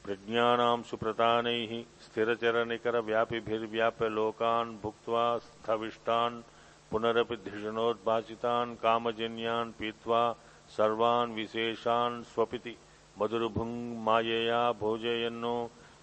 [0.04, 6.42] प्रज्ञानां सुप्रतानैः स्थिरचरनिकरव्यापिभिर्व्याप्यलोकान् भुक्त्वा स्थविष्टान्
[6.90, 10.34] पुनरपि धिषणोद्भासितान् कामजन्यान् पीत्वा
[10.77, 12.75] सर्वान् विशेषान् स्वपिति
[13.19, 15.55] मधुरभुङ् मायया भोजयन्नो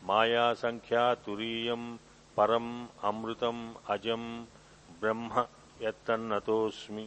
[0.09, 1.87] मायासङ्ख्या तुरीयम्
[2.37, 2.71] परम्
[3.09, 3.63] अमृतम्
[3.95, 4.29] अजम्
[5.01, 5.45] ब्रह्म
[5.83, 7.07] यत्तन्नतोऽस्मि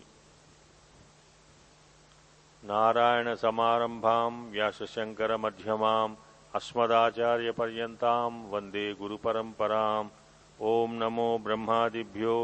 [2.70, 6.18] नारायणसमारम्भाम् व्यासशङ्करमध्यमाम्
[6.60, 10.14] अस्मदाचार्यपर्यन्ताम् वन्दे गुरुपरम्पराम्
[10.72, 12.36] ॐ नमो ब्रह्मादिभ्यो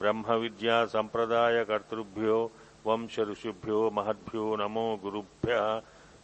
[0.00, 2.38] ब्रह्मविद्यासम्प्रदायकर्तृभ्यो
[2.85, 5.81] वंशऋषिभ्यो महद्भ्यो नमो गुरुभ्यः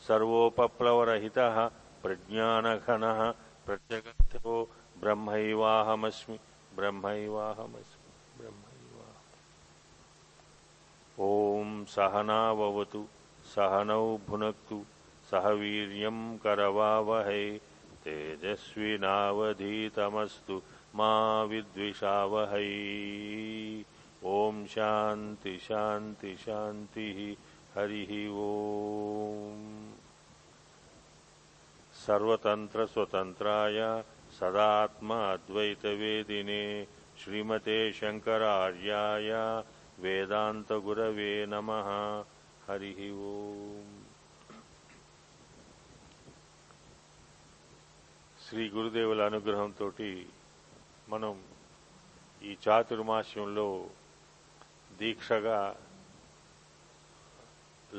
[0.07, 1.69] सर्वोपप्लवरहितः
[2.03, 3.33] प्रज्ञानघनः
[3.65, 6.39] प्रत्यगर्थो ब्रह्मैवाहमस्मि
[6.75, 8.67] ब्रह्मैवाहमस्मि ब्रह्मैवाहम्
[11.19, 13.05] ॐ सहनाववतु
[13.55, 14.83] सहनौ भुनक्तु,
[15.31, 17.59] सह वीर्यं करवावहै,
[18.03, 20.61] तेजस्विनावधीतमस्तु
[20.95, 22.67] मा विद्विषावहै।
[24.32, 27.18] ॐ शान्ति शान्ति शान्तिः
[27.74, 29.64] हरिः ॐ
[32.02, 33.80] सर्वतन्त्रस्वतन्त्राय
[34.38, 36.62] सदात्मा अद्वैतवेदिने
[37.24, 39.32] श्रीमते शङ्करार्याय
[40.04, 41.90] वेदान्तगुरवे नमः
[42.68, 44.00] हरिः ओम्
[48.44, 49.86] శ్రీ గురుదేవుల అనుగ్రహంతో
[51.12, 51.34] మనం
[52.42, 53.64] ఈ చాతుర్మాస్యంలో
[54.99, 55.59] దీక్షగా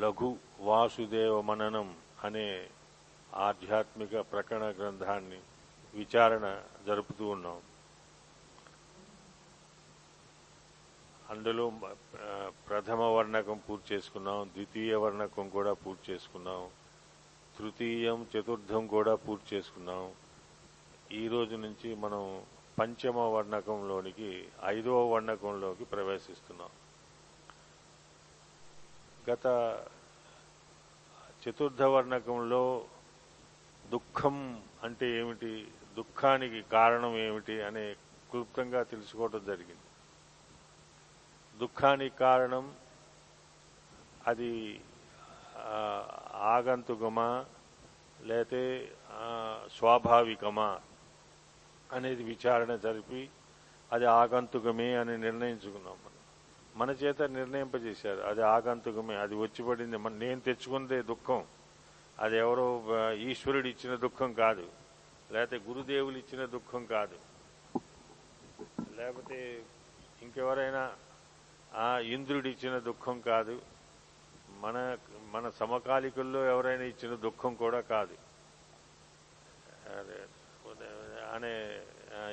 [0.02, 0.30] లఘు
[0.68, 1.88] వాసుదేవ మననం
[2.26, 2.46] అనే
[3.46, 5.40] ఆధ్యాత్మిక ప్రకరణ గ్రంథాన్ని
[5.94, 6.46] విచారణ
[6.86, 7.58] జరుపుతూ ఉన్నాం.
[11.32, 11.64] అందులో
[12.68, 16.62] ప్రథమ వర్ణకం పూర్తి చేసుకున్నాం ద్వితీయ వర్ణకం కూడా పూర్తి చేసుకున్నాం
[17.56, 20.04] తృతీయం చతుర్థం కూడా పూర్తి చేసుకున్నాం.
[21.20, 22.22] ఈ రోజు నుంచి మనం
[22.78, 24.30] పంచమ వర్ణకంలోనికి
[24.74, 26.72] ఐదవ వర్ణకంలోకి ప్రవేశిస్తున్నాం.
[29.28, 29.46] గత
[31.42, 32.64] చతుర్థ వర్ణకంలో
[33.84, 34.36] దుఃఖం
[34.84, 35.52] అంటే ఏమిటి?
[35.96, 37.84] దుఃఖానికి కారణం ఏమిటి అనే
[38.30, 39.86] క్లుప్తంగా తెలుసుకోవడం జరిగింది.
[41.60, 42.66] దుఃఖానికి కారణం
[44.26, 44.52] అది
[46.56, 47.30] ఆగంతుకమా
[48.28, 48.64] లేతే
[49.78, 50.68] స్వాభావికమా
[51.92, 53.22] అనేది విచారణ జరిపి
[53.92, 56.17] అది ఆగంతుకమే అని నిర్ణయించుకున్నాం మనం.
[56.78, 58.20] మన చేత నిర్ణయింపజేశారు.
[58.20, 59.16] అది ఆగంతుకమే.
[59.16, 61.44] అది వచ్చి పడింది మన నేను తెచ్చుకుందే దుఃఖం.
[62.18, 64.66] అది ఎవరో ఈశ్వరుడు ఇచ్చిన దుఃఖం కాదు.
[65.32, 67.18] లేకపోతే గురుదేవులు ఇచ్చిన దుఃఖం కాదు.
[68.96, 69.64] లేకపోతే
[70.22, 70.92] ఇంకెవరైనా
[71.74, 73.62] ఆ ఇంద్రుడు ఇచ్చిన దుఃఖం కాదు.
[74.48, 74.96] మన
[75.30, 78.14] మన సమకాలికుల్లో ఎవరైనా ఇచ్చిన దుఃఖం కూడా కాదు.
[79.98, 80.26] అదే,
[81.32, 81.80] అనే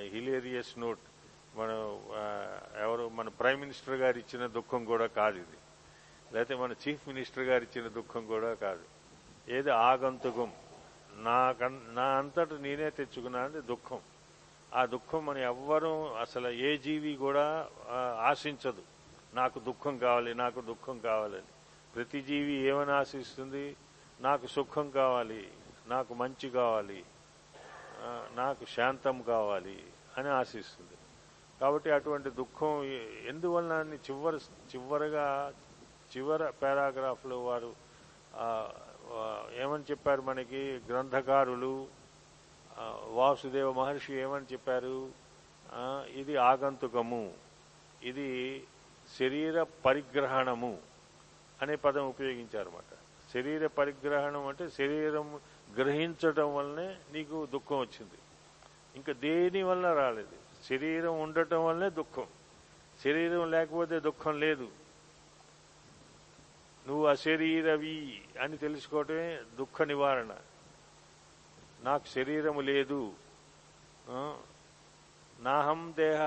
[0.09, 0.99] హిలేరియస్ నోట్.
[1.57, 1.71] మన
[2.83, 5.59] ఎవరు మన ప్రైమ్ మినిస్టర్ గారు ఇచ్చిన దుఃఖం కూడా కాదు ఇది.
[6.33, 8.85] లేకపోతే మన చీఫ్ మినిస్టర్ గారు ఇచ్చిన దుఃఖం కూడా కాదు.
[9.49, 10.51] ఏది ఆగంతుకం?
[11.27, 11.55] నా
[11.97, 13.99] నా అంతట నేనే తెచ్చుకున్నాను దుఃఖం.
[14.73, 15.93] ఆ దుఃఖం మనం ఎవ్వరూ
[16.23, 17.45] అసలు ఏ జీవి కూడా
[18.29, 18.83] ఆశించదు.
[19.33, 21.51] నాకు దుఃఖం కావాలి నాకు దుఃఖం కావాలని
[21.95, 23.65] ప్రతి జీవి ఏమని ఆశిస్తుంది?
[24.21, 25.43] నాకు సుఖం కావాలి
[25.87, 26.99] నాకు మంచి కావాలి
[28.35, 29.77] నాకు శాంతం కావాలి
[30.17, 30.97] అని ఆశిస్తుంది.
[31.61, 32.73] కాబట్టి అటువంటి దుఃఖం
[33.31, 34.39] ఎందువలన అని చివరి
[34.71, 35.25] చివరిగా
[36.11, 37.71] చివర పారాగ్రాఫ్లో వారు
[39.63, 40.61] ఏమని చెప్పారు మనకి?
[40.89, 41.73] గ్రంథకారులు
[43.19, 44.97] వాసుదేవ మహర్షి ఏమని చెప్పారు?
[46.21, 47.23] ఇది ఆగంతుకము.
[48.09, 48.29] ఇది
[49.17, 50.73] శరీర పరిగ్రహణము
[51.61, 52.91] అనే పదం ఉపయోగించారన్నమాట
[53.33, 55.27] శరీర పరిగ్రహణం అంటే శరీరం
[55.77, 58.19] గ్రహించడం వల్లనే నీకు దుఃఖం వచ్చింది.
[58.97, 60.35] ఇంకా దేని వల్ల రాలేదు?
[60.69, 62.27] శరీరం ఉండటం వల్లే దుఃఖం.
[63.03, 64.67] శరీరం లేకపోతే దుఃఖం లేదు.
[66.87, 70.35] నువ్వు అశరీరవి అని తెలుసుకోవటమే దుఃఖ నివారణ.
[71.83, 73.13] నాకు శరీరము లేదు.
[75.39, 76.23] నాహం దేహ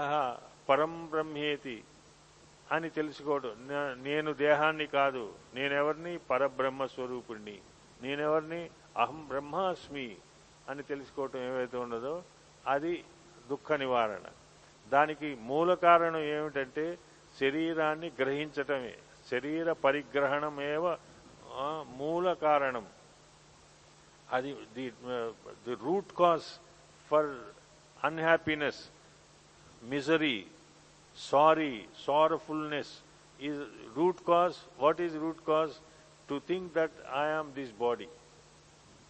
[0.68, 1.84] పరం బ్రహ్మేతి
[2.72, 3.54] అని తెలుసుకోవడం
[4.02, 5.34] నేను దేహాన్ని కాదు.
[5.54, 6.18] నేనెవరిని?
[6.18, 7.58] పరబ్రహ్మ స్వరూపుణ్ణి.
[8.02, 8.70] నేనెవరిని?
[8.96, 10.16] అహం బ్రహ్మాస్మి
[10.68, 12.22] అని తెలుసుకోవటం ఏవైతే ఉండదో
[12.66, 13.04] అది
[13.50, 14.26] దుఃఖ నివారణ.
[14.92, 16.86] దానికి మూల కారణం ఏమిటంటే
[17.40, 18.94] శరీరాన్ని గ్రహించటమే.
[19.30, 20.84] శరీర పరిగ్రహణమేవ
[22.00, 22.86] మూల కారణం.
[24.36, 24.86] అది the
[25.66, 26.46] the root cause
[27.10, 27.28] for
[28.04, 28.80] unhappiness
[29.92, 30.38] misery
[31.30, 31.72] sorry
[32.06, 32.92] sorrowfulness
[33.48, 33.60] is
[33.96, 35.74] root cause what is root cause?
[36.28, 38.08] To think that I am this body.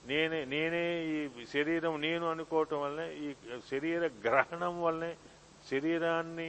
[0.09, 0.83] నేనే నేనే
[1.13, 3.29] ఈ శరీరం నేను అనుకోవటం వల్లనే ఈ
[3.71, 5.13] శరీర గ్రహణం వల్లనే
[5.71, 6.49] శరీరాన్ని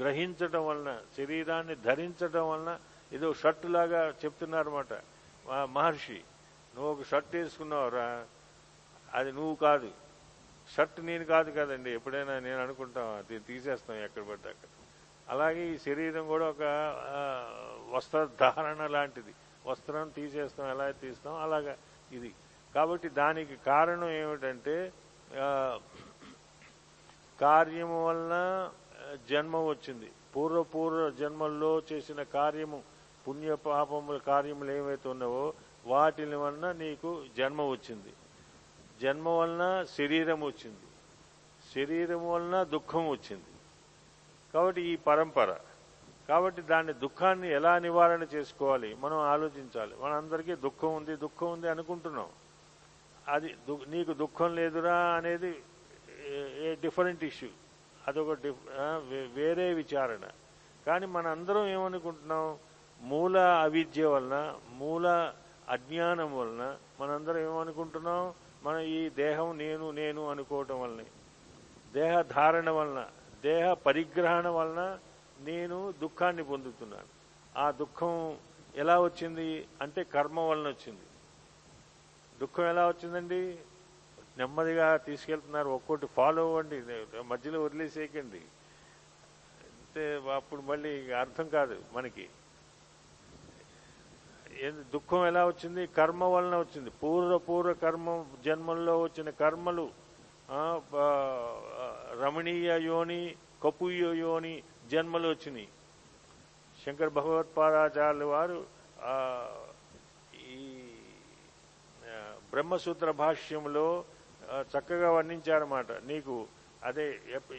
[0.00, 2.70] గ్రహించటం వలన శరీరాన్ని ధరించటం వలన
[3.16, 4.94] ఏదో షర్టు లాగా చెప్తున్నారన్నమాట.
[5.76, 6.20] మహర్షి
[6.74, 8.06] నువ్వు ఒక షర్ట్ వేసుకున్నావురా
[9.14, 9.90] అది నువ్వు కాదు.
[10.74, 14.70] షర్ట్ నేను కాదు కదండి ఎప్పుడైనా నేను అనుకుంటాం అది తీసేస్తాం ఎక్కడ పడితే అక్కడ.
[15.32, 16.64] అలాగే ఈ శరీరం కూడా ఒక
[17.94, 19.32] వస్త్రధారణ లాంటిది.
[19.66, 21.34] వస్త్రం తీసేస్తాం ఎలా తీస్తాం?
[21.44, 21.74] అలాగా
[22.18, 22.32] ఇది.
[22.76, 24.92] కాబట్టి దానికి కారణం ఏమిటంటే
[27.40, 28.34] కార్యము వలన
[29.30, 30.08] జన్మ వచ్చింది.
[30.32, 32.78] పూర్వపూర్వ జన్మల్లో చేసిన కార్యము
[33.24, 35.44] పుణ్య పాపముల కార్యములు ఏవైతే ఉన్నావో
[35.86, 38.12] వాటిని వలన నీకు జన్మ వచ్చింది.
[39.02, 40.86] జన్మ వలన శరీరం వచ్చింది.
[41.74, 43.52] శరీరం వలన దుఃఖం వచ్చింది.
[44.54, 45.50] కాబట్టి ఈ పరంపర.
[46.28, 48.90] కాబట్టి దాని దుఃఖాన్ని ఎలా నివారణ చేసుకోవాలి?
[48.94, 49.94] మనం ఆలోచించాలి.
[50.02, 52.28] మనందరికీ దుఃఖం ఉంది దుఃఖం ఉంది అనుకుంటున్నాం.
[53.28, 55.62] అది దు- నీకు దుఃఖం లేదురా అనేది
[56.60, 57.48] ఏ- డిఫరెంట్ ఇష్యూ
[58.08, 58.70] అదొక డిఫ్-
[59.08, 60.20] వే- వేరే విచారణ.
[60.86, 62.58] కానీ మన అందరం ఏమనుకుంటున్నాం?
[63.00, 65.32] మూల అవిద్య వలన మూల
[65.68, 68.34] అజ్ఞానం వలన మనందరం ఏమనుకుంటున్నాం?
[68.64, 71.04] మన ఈ దేహం నేను నేను అనుకోవటం వలనే.
[71.92, 73.06] దేహ ధారణ వలన
[73.42, 74.98] దేహ పరిగ్రహణ వలన
[75.40, 77.16] నేను దుఃఖాన్ని పొందుతున్నాను.
[77.58, 78.36] ఆ దుఃఖం
[78.76, 79.66] ఎలా వచ్చింది?
[79.82, 81.00] అంటే కర్మ వలన వచ్చింది.
[82.40, 83.58] దుఃఖం ఎలా వచ్చిందండి?
[84.38, 85.68] నెమ్మదిగా తీసుకెళ్తున్నారు.
[85.68, 86.82] ఒక్కోటి ఫాలో అవ్వండి.
[87.22, 88.40] మధ్యలో వదిలేసేయకండి.
[89.80, 92.28] అంటే అప్పుడు మళ్ళీ అర్థం కాదు మనకి.
[94.94, 95.86] దుఃఖం ఎలా వచ్చింది?
[95.86, 96.90] కర్మ వలన వచ్చింది.
[96.90, 99.90] పూర్వ పూర్వ కర్మ జన్మల్లో వచ్చిన కర్మలు
[102.22, 103.34] రమణీయ యోని
[103.64, 104.62] కపుయ యోని
[104.92, 105.68] జన్మలు వచ్చినాయి.
[106.86, 108.66] శంకర్ భగవత్పాదాచార్యులు వారు
[112.56, 113.86] బ్రహ్మసూత్ర భాష్యంలో
[114.72, 115.90] చక్కగా వర్ణించారన్నమాట.
[116.10, 116.34] నీకు
[116.88, 117.06] అదే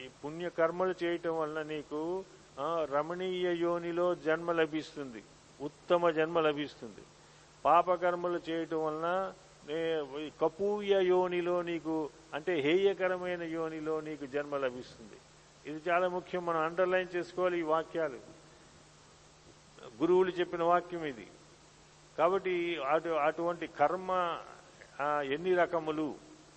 [0.03, 1.99] ఈ పుణ్యకర్మలు చేయటం వలన నీకు
[2.93, 5.21] రమణీయ యోనిలో జన్మ లభిస్తుంది.
[5.67, 7.03] ఉత్తమ జన్మ లభిస్తుంది.
[7.65, 9.09] పాపకర్మలు చేయటం వలన
[10.41, 11.95] కపూయ యోనిలో నీకు
[12.33, 15.17] అంటే హేయకరమైన యోనిలో నీకు జన్మ లభిస్తుంది.
[15.69, 18.19] ఇది చాలా ముఖ్యం మనం అండర్లైన్ చేసుకోవాలి ఈ వాక్యాలు.
[20.01, 21.27] గురువులు చెప్పిన వాక్యం ఇది.
[22.17, 22.53] కాబట్టి
[22.93, 24.11] అటు అటువంటి కర్మ
[25.03, 26.15] ఎన్ని రకములు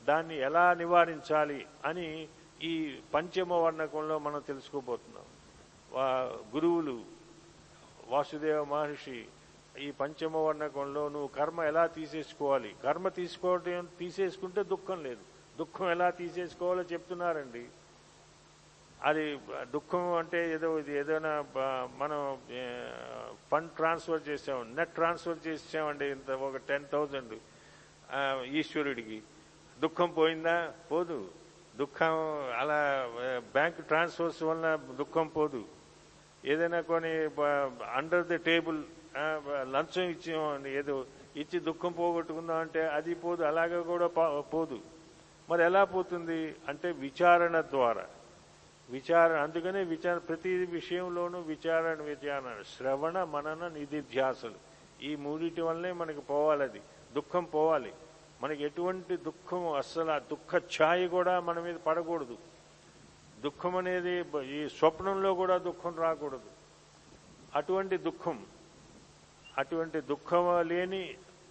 [0.08, 2.28] దాన్ని ఎలా నివారించాలి అని
[2.62, 5.24] ఈ పంచమ వర్ణకంలో మనం తెలుసుకోబోతున్నాం.
[5.92, 7.04] వా- గురువులు
[8.08, 9.26] వాసుదేవ మహర్షి
[9.78, 12.76] ఈ పంచమ వర్ణకంలో నువ్వు కర్మ ఎలా తీసేసుకోవాలి?
[12.84, 15.20] కర్మ తీసుకోవటం తీసేసుకుంటే దుఃఖం లేదు.
[15.58, 17.66] దుఃఖం ఎలా తీసేసుకోవాలో చెప్తున్నారండి.
[19.02, 21.44] అది దుఃఖం అంటే ఏదో ఇది ఏదైనా
[21.96, 22.38] మనం
[23.50, 27.34] ఫండ్ ట్రాన్స్ఫర్ చేసాం నెట్ ట్రాన్స్ఫర్ చేసామండి ఇంత ఒక టెన్ థౌజండ్.
[28.52, 29.22] ఈశ్వరుడికి.
[29.80, 30.72] దుఃఖం పోయిందా?
[30.90, 31.28] పోదు.
[31.76, 32.14] దుఃఖం
[32.58, 33.08] అలా
[33.52, 35.64] బ్యాంక్ ట్రాన్స్ఫర్స్ వల్ల దుఃఖం పోదు.
[36.44, 37.12] ఏదైనా కొన్ని
[37.94, 38.82] అండర్ ది టేబుల్
[39.72, 41.04] లంచం ఇచ్చామని ఏదో
[41.36, 44.06] ఇచ్చి దుఃఖం పోగొట్టుకుందాం అంటే అది పోదు అలాగే కూడా
[44.40, 44.78] పోదు.
[45.50, 46.54] మరి ఎలా పోతుంది?
[46.68, 48.06] అంటే విచారణ ద్వారా.
[48.90, 52.62] విచారణ అందుకనే విచార ప్రతి విషయంలోనూ విచారణ విచారణ.
[52.76, 54.58] శ్రవణ మనన నిధిధ్యాసలు.
[55.02, 56.80] ఈ మూడిటి వల్లనే మనకి పోవాలి అది
[57.16, 57.92] దుఃఖం పోవాలి.
[58.42, 62.36] మనకి ఎటువంటి దుఃఖం అస్సలు ఆ దుఃఖ ఛాయ కూడా మన మీద పడకూడదు.
[63.40, 64.14] దుఃఖం అనేది
[64.56, 66.50] ఈ స్వప్నంలో కూడా దుఃఖం రాకూడదు.
[67.54, 68.46] అటువంటి దుఃఖం
[69.58, 71.04] అటువంటి దుఃఖం లేని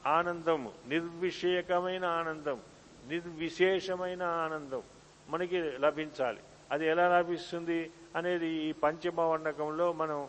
[0.05, 2.59] ఆనందము నిర్విషయకమైన ఆనందం
[3.07, 4.83] నిర్విశేషమైన ఆనందం
[5.29, 6.41] మనకి లభించాలి.
[6.71, 7.79] అది ఎలా లభిస్తుంది
[8.15, 10.19] అనేది ఈ పంచమవర్ణకంలో మనం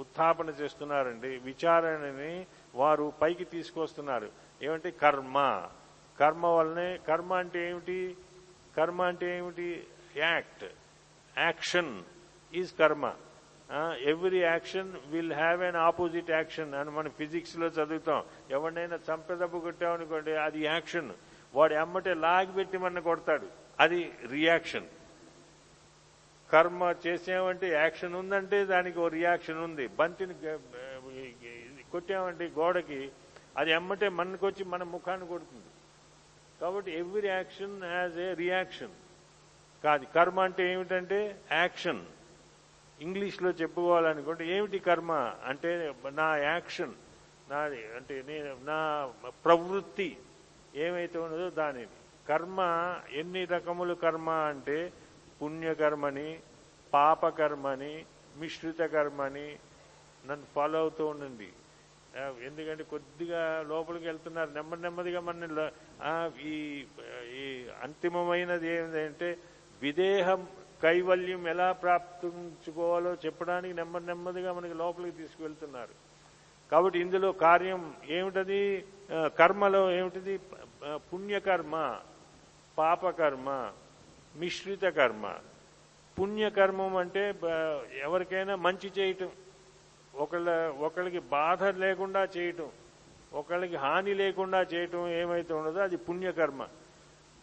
[0.00, 1.30] ఉత్థాపన చేస్తున్నారండి.
[1.48, 2.32] విచారణని
[2.74, 4.30] వారు పైకి తీసుకొస్తున్నారు.
[4.62, 5.68] ఏమంటే కర్మ.
[6.20, 8.16] కర్మ వల్లనే కర్మ అంటే ఏమిటి?
[8.76, 9.86] కర్మ అంటే ఏమిటి?
[10.16, 10.64] Act.
[11.38, 12.02] Action
[12.54, 13.14] is karma.
[14.00, 16.74] Every action will have an opposite action.
[16.74, 18.22] అని మనం ఫిజిక్స్లో చదువుతాం.
[18.50, 21.12] ఎవరినైనా చంపెదబ్బు కొట్టామనుకోండి అది యాక్షన్.
[21.54, 23.48] వాడు ఎమ్మటే లాగిపెట్టి మన కొడతాడు.
[23.80, 24.86] అది రియాక్షన్.
[26.52, 29.86] కర్మ చేసామంటే యాక్షన్ ఉందంటే దానికి ఓ రియాక్షన్ ఉంది.
[29.86, 30.34] బంతిని
[31.92, 33.00] కొట్టామంటే గోడకి
[33.56, 35.70] అది ఎమ్మటే మనకొచ్చి మన ముఖాన్ని కొడుతుంది.
[36.60, 38.94] కాబట్టి every action as a reaction
[39.84, 41.18] కాదు కర్మ అంటే ఏమిటంటే
[41.52, 42.02] యాక్షన్
[43.00, 45.12] ఇంగ్లీష్లో చెప్పుకోవాలనుకుంటే ఏమిటి కర్మ
[45.44, 45.70] అంటే
[46.20, 46.94] నా యాక్షన్
[47.50, 48.78] నాది అంటే నేను నా
[49.44, 50.08] ప్రవృత్తి
[50.84, 51.96] ఏమైతే ఉన్నదో దానిది.
[52.28, 52.60] కర్మ
[53.20, 54.78] ఎన్ని రకములు కర్మ అంటే
[55.40, 56.28] పుణ్యకర్మని
[56.92, 57.94] పాపకర్మని
[58.36, 59.48] మిశ్రిత కర్మని
[60.26, 61.48] నన్ను ఫాలో అవుతూ ఉండండి.
[62.16, 64.50] ఎందుకంటే కొద్దిగా లోపలికి వెళ్తున్నారు.
[64.50, 65.70] నెమ్మది నెమ్మదిగా మన
[66.42, 66.84] ఈ
[67.40, 69.38] ఈ అంతిమమైనది ఏంటంటే
[69.82, 70.48] విదేహం
[70.82, 75.94] కైవల్యం ఎలా ప్రాప్తించుకోవాలో చెప్పడానికి నెమ్మది నెమ్మదిగా మనకి లోపలికి తీసుకువెళ్తున్నారు.
[76.70, 78.84] కాబట్టి ఇందులో కార్యం ఏమిటది?
[79.38, 80.38] కర్మలో ఏమిటిది?
[80.96, 82.00] పుణ్యకర్మ
[82.78, 83.72] పాపకర్మ
[84.36, 85.34] మిశ్రిత కర్మ.
[86.18, 87.34] పుణ్యకర్మం అంటే
[88.02, 89.30] ఎవరికైనా మంచి చేయటం.
[90.14, 90.48] ఒకళ్ళ
[90.80, 92.70] ఒకళ్ళకి బాధ లేకుండా చేయటం
[93.32, 96.62] ఒకళ్ళకి హాని లేకుండా చేయటం ఏమైతే ఉండదో అది పుణ్యకర్మ.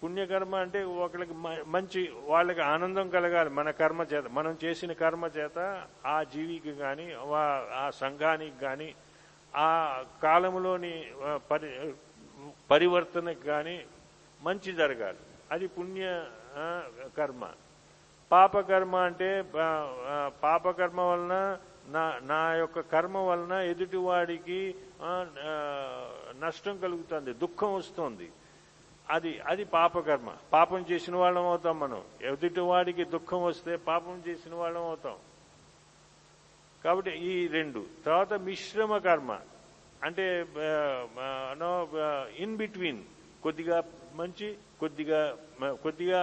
[0.03, 5.57] పుణ్యకర్మ అంటే ఒకళ్ళకి మ- మంచి వాళ్ళకి ఆనందం కలగాలి మన కర్మ చేత మనం చేసిన కర్మ చేత
[6.05, 7.07] ఆ జీవికి కానీ
[7.75, 8.89] ఆ సంఘానికి కానీ
[9.53, 9.69] ఆ
[10.23, 10.93] కాలంలోని
[11.51, 11.69] పరి
[12.71, 13.75] పరివర్తనకు కానీ
[14.41, 15.17] మంచి జరగాలి.
[15.51, 16.25] అది పుణ్య
[17.17, 17.43] కర్మ.
[18.31, 19.29] పాపకర్మ అంటే
[20.43, 21.35] పాపకర్మ వలన
[21.89, 24.75] నా నా యొక్క కర్మ వలన ఎదుటివాడికి
[26.39, 28.31] నష్టం కలుగుతుంది దుఃఖం వస్తుంది.
[29.09, 30.29] అది అది పాపకర్మ.
[30.53, 32.03] పాపం చేసిన వాళ్ళం అవుతాం మనం.
[32.21, 35.15] ఎదుటివాడికి దుఃఖం వస్తే పాపం చేసిన వాళ్ళం అవుతాం.
[36.83, 37.85] కాబట్టి ఈ రెండు.
[38.05, 39.39] తర్వాత మిశ్రమ కర్మ.
[40.03, 40.45] అంటే
[42.37, 43.03] ఇన్ బిట్వీన్
[43.43, 45.37] కొద్దిగా మంచి కొద్దిగా
[45.83, 46.21] కొద్దిగా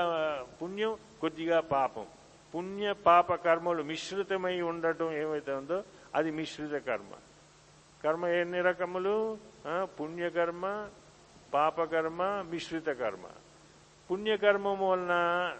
[0.62, 2.06] పుణ్యం కొద్దిగా పాపం.
[2.54, 5.82] పుణ్య పాప కర్మలు మిశ్రితమై ఉండటం ఏమైతే ఉందో
[6.14, 7.10] అది మిశ్రిత కర్మ.
[8.04, 9.38] కర్మ ఎన్ని రకములు?
[9.84, 10.88] పుణ్యకర్మ
[11.54, 13.22] పాపకర్మ మిశ్రిత కర్మ.
[14.10, 15.56] పుణ్యకర్మం వలన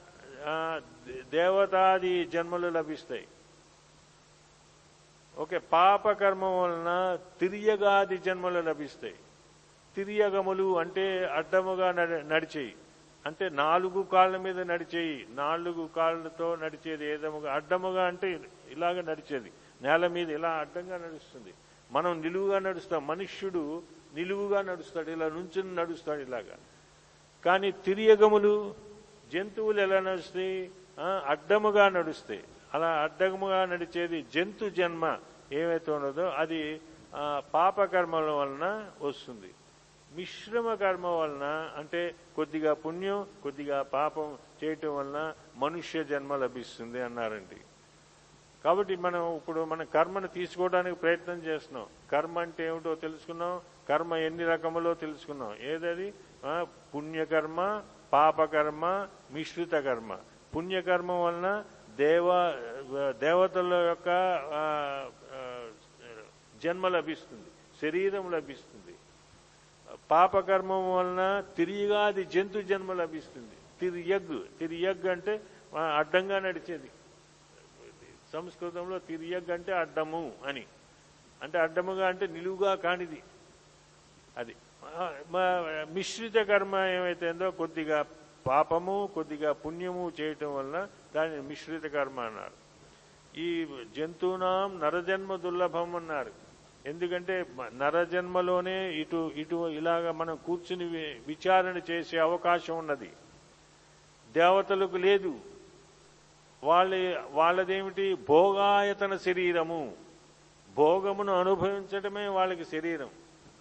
[1.32, 3.28] దేవతాది జన్మలు లభిస్తాయి.
[5.38, 9.14] ఓకే పాపకర్మం వలన తిరియగాది జన్మలు లభిస్తాయి.
[9.96, 12.74] తిరియగములు అంటే అడ్డముగా నడ- నడిచేయి.
[13.26, 18.40] అంటే నాలుగు కాళ్ళ మీద నడిచేయి నాలుగు కాళ్ళతో నడిచేది ఏదముగా అడ్డముగా అంటే
[18.70, 19.52] ఇలాగ నడిచేది.
[19.82, 21.54] నేల మీద ఇలా అడ్డంగా నడుస్తుంది.
[21.92, 23.06] మనం నిలువుగా నడుస్తాం.
[23.06, 23.82] మనుష్యుడు
[24.14, 25.10] నిలువుగా నడుస్తాడు.
[25.10, 26.56] ఇలా నుంచుని నడుస్తాడు ఇలాగా.
[27.44, 28.74] కానీ తిరియగములు
[29.32, 30.70] జంతువులు ఎలా నడుస్తాయి?
[31.26, 32.44] అడ్డముగా నడుస్తాయి.
[32.74, 35.18] అలా అడ్డముగా నడిచేది జంతు జన్మ
[35.52, 36.80] ఏమైతే ఉన్నదో అది
[37.54, 39.50] పాపకర్మల వలన వస్తుంది.
[40.16, 47.56] మిశ్రమ కర్మ వలన అంటే కొద్దిగా పుణ్యం కొద్దిగా పాపం చేయటం వలన మనుష్య జన్మ లభిస్తుంది అన్నారండి.
[48.64, 51.86] కాబట్టి మనం ఇప్పుడు మన కర్మను తీసుకోవడానికి ప్రయత్నం చేస్తున్నాం.
[52.12, 53.60] కర్మ అంటే ఏమిటో తెలుసుకున్నాం.
[53.88, 55.56] కర్మ ఎన్ని రకములో తెలుసుకున్నాం.
[55.60, 56.14] ఏదది?
[56.66, 57.82] పుణ్యకర్మ
[58.12, 60.16] పాపకర్మ మిశ్రిత కర్మ.
[60.56, 61.64] పుణ్యకర్మ వలన
[61.96, 62.32] దేవ
[63.20, 64.08] దేవతల యొక్క
[66.62, 67.46] జన్మ లభిస్తుంది.
[67.82, 68.96] శరీరం లభిస్తుంది.
[70.10, 73.56] పాపకర్మం వలన తిరిగిగా అది జంతు జన్మ లభిస్తుంది.
[73.80, 75.40] తిరియగ్ తిరియగ్ అంటే
[75.96, 76.90] అడ్డంగా నడిచేది.
[78.32, 80.64] సంస్కృతంలో తిరియగ్ అంటే అడ్డము అని.
[81.42, 83.22] అంటే అడ్డముగా అంటే నిలువుగా కానిది.
[84.36, 84.56] అది.
[85.94, 88.04] మిశ్రిత కర్మ ఏమైతేందో కొద్దిగా
[88.46, 92.66] పాపము కొద్దిగా పుణ్యము చేయటం వలన దాన్ని మిశ్రిత కర్మ అన్నారు.
[93.38, 93.66] ఈ
[93.96, 96.45] జంతువునాం నరజన్మ దుర్లభం అన్నారు.
[96.86, 100.84] ఎందుకంటే నరజన్మలోనే ఇటు ఇటు ఇలాగ మనం కూర్చుని
[101.26, 103.10] విచారణ చేసే అవకాశం ఉన్నది.
[104.32, 105.40] దేవతలకు లేదు.
[106.64, 108.14] వాళ్ళ వాళ్ళదేమిటి?
[108.14, 109.94] భోగాయతన శరీరము.
[110.76, 113.10] భోగమును అనుభవించడమే వాళ్ళకి శరీరం.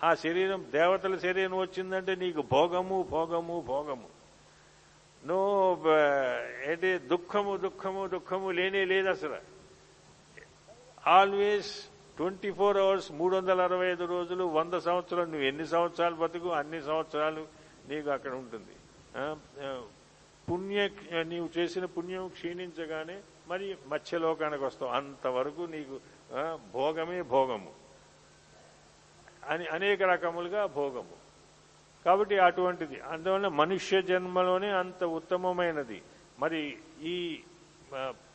[0.03, 4.07] ఆ శరీరం దేవతల శరీరం వచ్చిందంటే నీకు భోగము భోగము భోగము.
[5.25, 5.87] నో బ-
[6.69, 6.97] ఏంటి?
[6.97, 9.35] దుఃఖము దుఃఖము దుఃఖము లేనే లేదు అసలు.
[11.07, 11.85] ఆల్వేస్
[12.17, 16.81] ట్వంటీ ఫోర్ అవర్స్ మూడు వందల అరవై ఐదు రోజులు వంద సంవత్సరాలు నువ్వు ఎన్ని సంవత్సరాలు బతుకు అన్ని
[16.81, 17.47] సంవత్సరాలు
[17.89, 18.75] నీకు అక్కడ ఉంటుంది.
[20.51, 20.89] పుణ్య
[21.23, 24.91] నీవు చేసిన పుణ్యం క్షీణించగానే మరి మత్స్యలోకానికి వస్తావు.
[24.91, 25.99] అంతవరకు నీకు
[26.73, 27.71] భోగమే భోగము.
[29.49, 31.25] అని అనేక రకములుగా భోగము.
[32.05, 32.99] కాబట్టి అటువంటిది.
[32.99, 36.01] అందువల్ల మనుష్య జన్మలోనే అంత ఉత్తమమైనది.
[36.39, 37.41] మరి ఈ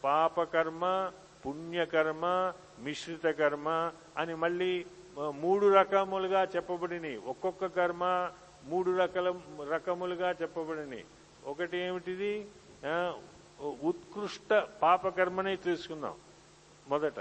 [0.04, 1.10] పాపకర్మ
[1.46, 4.86] పుణ్యకర్మ మిశ్రిత కర్మ అని మళ్ళీ
[5.18, 8.30] మూడు రకములుగా చెప్పబడినాయి ఒక్కొక్క కర్మ
[8.64, 9.34] మూడు రకాల
[9.70, 11.04] రకములుగా చెప్పబడినాయి
[11.44, 12.46] ఒకటి ఏమిటిది?
[13.82, 16.14] ఉత్కృష్ట పాపకర్మనే తీసుకుందాం.
[16.88, 17.20] మొదట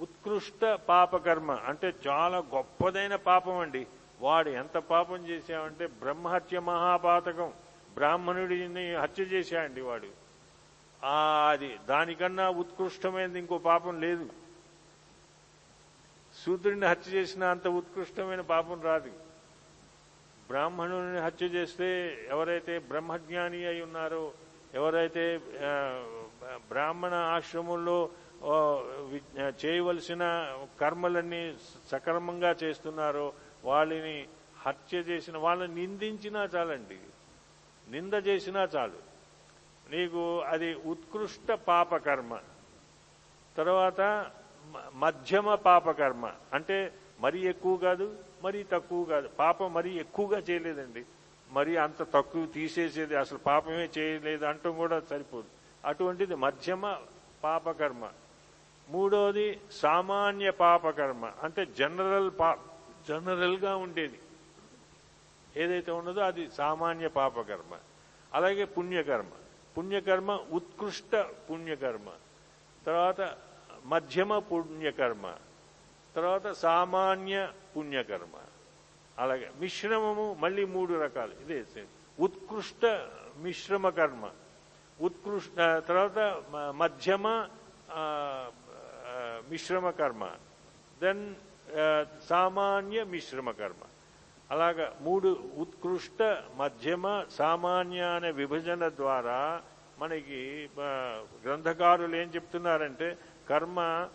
[0.00, 3.86] ఉత్కృష్ట పాపకర్మ అంటే చాలా గొప్పదైన పాపం అండి.
[4.20, 7.52] వాడు ఎంత పాపం చేశామంటే బ్రహ్మహత్య మహాపాతకం.
[7.94, 10.08] బ్రాహ్మణుడిని హత్య చేశాడండి వాడు.
[11.48, 14.28] అది దానికన్నా ఉత్కృష్టమైనది ఇంకో పాపం లేదు.
[16.44, 19.10] శూద్రుడిని హత్య చేసిన అంత ఉత్కృష్టమైన పాపం రాదు.
[20.46, 21.88] బ్రాహ్మణుని హత్య చేస్తే
[22.28, 24.32] ఎవరైతే బ్రహ్మజ్ఞాని అయి ఉన్నారో
[24.74, 25.38] ఎవరైతే
[26.68, 28.10] బ్రాహ్మణ ఆశ్రమంలో
[29.66, 30.24] చేయవలసిన
[30.80, 31.54] కర్మలన్నీ
[31.90, 33.32] సక్రమంగా చేస్తున్నారో
[33.64, 34.28] వాళ్ళని
[34.66, 36.98] హత్య చేసిన వాళ్ళని నిందించినా చాలండి.
[37.90, 38.98] నింద చేసినా చాలు.
[39.90, 42.38] నీకు అది ఉత్కృష్ట పాపకర్మ.
[43.56, 44.00] తర్వాత
[44.92, 46.32] మధ్యమ పాపకర్మ.
[46.52, 49.28] అంటే మరీ ఎక్కువ కాదు మరీ తక్కువ కాదు.
[49.28, 51.04] పాపం మరీ ఎక్కువగా చేయలేదండి.
[51.50, 55.46] మరి అంత తక్కువ తీసేసేది అసలు పాపమే చేయలేదు అంటూ కూడా సరిపోదు.
[55.84, 56.96] అటువంటిది మధ్యమ
[57.44, 58.08] పాపకర్మ.
[58.88, 61.32] మూడోది సామాన్య పాపకర్మ.
[61.42, 62.58] అంటే జనరల్ పా
[63.08, 64.18] జనరల్గా ఉండేది.
[65.56, 67.76] ఏదైతే ఉన్నదో అది సామాన్య పాపకర్మ.
[68.34, 69.30] అలాగే పుణ్యకర్మ.
[69.78, 72.06] పుణ్యకర్మ ఉత్కృష్ట పుణ్యకర్మ.
[72.86, 73.36] తర్వాత
[73.88, 75.34] మధ్యమ పుణ్యకర్మ
[76.16, 78.38] తర్వాత సామాన్య పుణ్యకర్మ.
[79.18, 81.32] అలాగే మిశ్రమము మళ్ళీ మూడు రకాలు.
[81.32, 81.64] ఇదే
[82.20, 84.30] ఉత్కృష్ట మిశ్రమ కర్మ.
[85.00, 87.48] ఉత్కృష్ట తర్వాత మ- మధ్యమ
[89.50, 90.30] మిశ్రమ కర్మ.
[91.02, 91.34] దెన్
[92.28, 93.86] సామాన్య మిశ్రమ కర్మ.
[94.50, 99.62] అలాగా మూడు ఉత్కృష్ట మధ్యమ సామాన్య అనే విభజన ద్వారా
[99.98, 100.70] మనకి
[101.44, 103.18] గ్రంథకారులు ఏం చెప్తున్నారంటే
[103.48, 104.08] కర్మ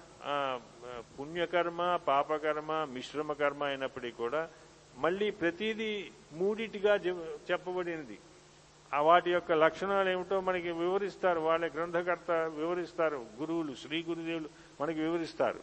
[1.20, 4.50] పుణ్యకర్మ పాపకర్మ మిశ్రమ కర్మ అయినప్పటికీ కూడా
[4.98, 8.20] మళ్ళీ ప్రతిదీ మూడిటిగా చెప్- చెప్పబడినది.
[8.94, 11.40] ఆ వాటి యొక్క లక్షణాలు ఏమిటో మనకి వివరిస్తారు.
[11.40, 13.26] వాళ్ళ గ్రంథకర్త వివరిస్తారు.
[13.40, 14.50] గురువులు శ్రీ గురుదేవులు
[14.82, 15.60] మనకి వివరిస్తారు.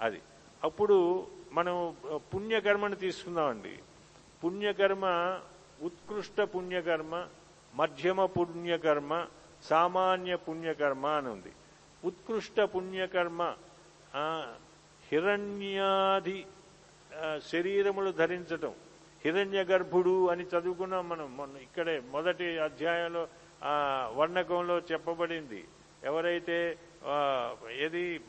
[0.00, 0.20] అది.
[0.64, 3.78] అప్పుడు మనం పుణ్యకర్మను తీసుకుందామండి.
[4.44, 5.06] పుణ్యకర్మ
[5.82, 7.26] ఉత్కృష్ట పుణ్యకర్మ
[7.74, 9.26] మధ్యమ పుణ్యకర్మ
[9.62, 11.52] సామాన్య పుణ్యకర్మ అని ఉంది.
[12.04, 13.54] ఉత్కృష్ట పుణ్యకర్మ
[15.12, 16.46] హిరణ్యాది
[17.52, 18.74] శరీరములు ధరించటం.
[19.24, 23.28] హిరణ్య గర్భుడు అని చదువుకున్నాం మనం మొన్న ఇక్కడే మొదటి అధ్యాయంలో
[23.62, 25.64] ఆ, వర్ణకంలో చెప్పబడింది.
[26.04, 26.78] ఎవరైతే
[27.70, 28.20] ఏది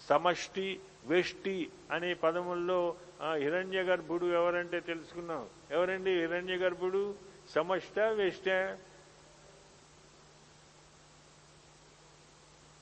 [0.00, 2.94] సమష్టి వెష్టి అనే పదముల్లో
[3.34, 5.46] హిరణ్య గర్భుడు ఎవరంటే తెలుసుకున్నాం.
[5.70, 7.14] ఎవరండి హిరణ్య గర్భుడు
[7.48, 8.76] సమష్ట వెష్ట అలా-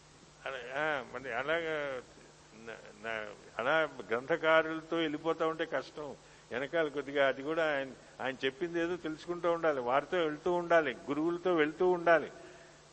[0.06, 2.02] ఆ, మరి అలాగా
[3.59, 6.16] అలా గ్రంథకారులతో వెళ్ళిపోతా ఉంటే కష్టం.
[6.52, 9.80] వెనకాల కొద్దిగా అది కూడా ఆయన ఆయన చెప్పింది ఏదో తెలుసుకుంటూ ఉండాలి.
[9.80, 10.94] వారితో వెళ్తూ ఉండాలి.
[10.94, 12.33] గురువులతో వెళ్తూ ఉండాలి.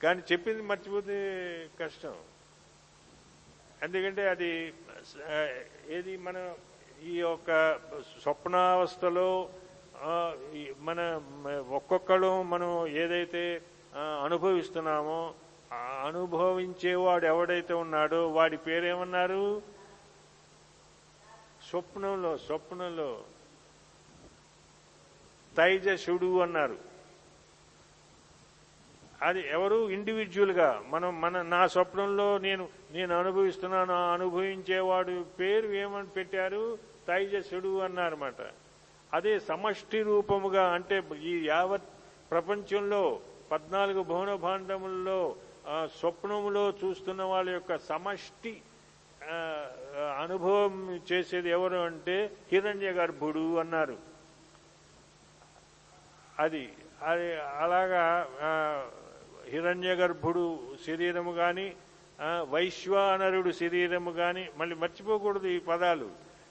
[0.03, 1.17] కానీ చెప్పింది మర్చిపోతే
[1.79, 2.15] కష్టం.
[3.83, 4.73] ఎందుకంటే అది
[5.89, 6.53] ఏది మన
[7.03, 7.75] ఈ యొక్క
[8.21, 9.49] స్వప్నావస్థలో
[10.79, 11.21] మన
[11.69, 13.61] ఒక్కొక్కడు మనం ఏదైతే
[14.25, 15.33] అనుభవిస్తున్నామో
[15.73, 19.61] అనుభవించేవాడు ఎవడైతే ఉన్నాడో వాడి పేరేమన్నారు?
[21.69, 23.23] స్వప్నంలో స్వప్నంలో.
[25.57, 26.77] తైజసుడు అన్నారు.
[29.21, 29.89] అది ఎవరు?
[29.89, 36.77] ఇండివిజువల్గా మనం మన నా స్వప్నంలో నేను నేను అనుభవిస్తున్నాను ఆ అనుభవించేవాడు పేరు ఏమని పెట్టారు?
[37.07, 38.35] తైజసుడు అన్నారన్నమాట.
[39.13, 41.83] అదే సమష్టి రూపముగా అంటే ఈ యావత్
[42.31, 43.19] ప్రపంచంలో
[43.51, 45.35] పద్నాలుగు భువన భాండముల్లో
[45.99, 48.61] స్వప్నములో చూస్తున్న వాళ్ళ యొక్క సమష్టి
[50.21, 53.97] అనుభవం చేసేది ఎవరు అంటే హిరణ్య గర్భుడు అన్నారు.
[56.39, 58.03] అది అది అలాగా
[59.49, 60.43] హిరణ్య గర్భుడు
[60.87, 61.67] శరీరము కానీ
[62.49, 66.09] వైశ్వానరుడు శరీరము కానీ మళ్ళీ మర్చిపోకూడదు ఈ పదాలు.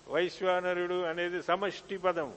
[0.08, 2.34] వైశ్వానరుడు అనేది సమష్టి పదం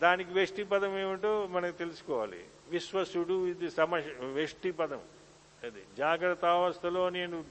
[0.00, 2.40] దానికి వెష్టి పదం ఏమిటో మనకు తెలుసుకోవాలి.
[2.68, 3.94] విశ్వసుడు ఇది సమ
[4.38, 5.02] వెష్టి పదం.
[5.66, 5.82] అది.
[5.98, 7.44] జాగ్రత్త అవస్థలో నేను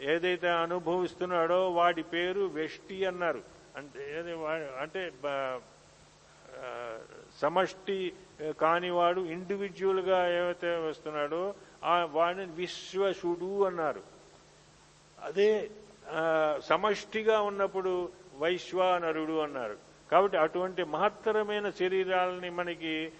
[0.00, 3.42] ఏదైతే అనుభవిస్తున్నాడో వాడి పేరు వెష్టి అన్నారు.
[3.76, 4.02] అంటే
[4.80, 5.10] అంటే
[7.40, 8.12] సమష్టి
[8.60, 11.54] కానివాడు ఇండివిజువల్గా ఏవైతే వస్తున్నాడో
[11.84, 14.02] ఆ వాడిని విశ్వసుడు అన్నారు.
[15.22, 15.70] అదే
[16.64, 19.76] సమష్టిగా ఉన్నప్పుడు వైశ్వానరుడు అన్నారు.
[20.12, 23.12] కాబట్టి అటువంటి మహత్తరమైన శరీరాలని మనకి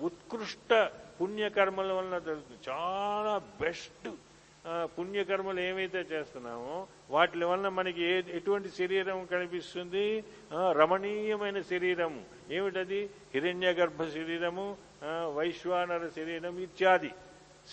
[0.00, 0.72] ఉత్కృష్ట
[1.18, 4.08] పుణ్యకర్మల వలన దొరుకుతుంది చాలా బెస్ట్
[4.94, 6.76] పుణ్యకర్మలు ఏమైతే చేస్తున్నామో
[7.10, 10.06] వాటి వలన మనకి ఏ ఎటువంటి శరీరం కనిపిస్తుంది?
[10.78, 12.14] రమణీయమైన శరీరం.
[12.56, 13.00] ఏమిటది?
[13.34, 14.66] హిరణ్య గర్భ శరీరము
[15.36, 17.10] వైశ్వానర శరీరం ఇత్యాది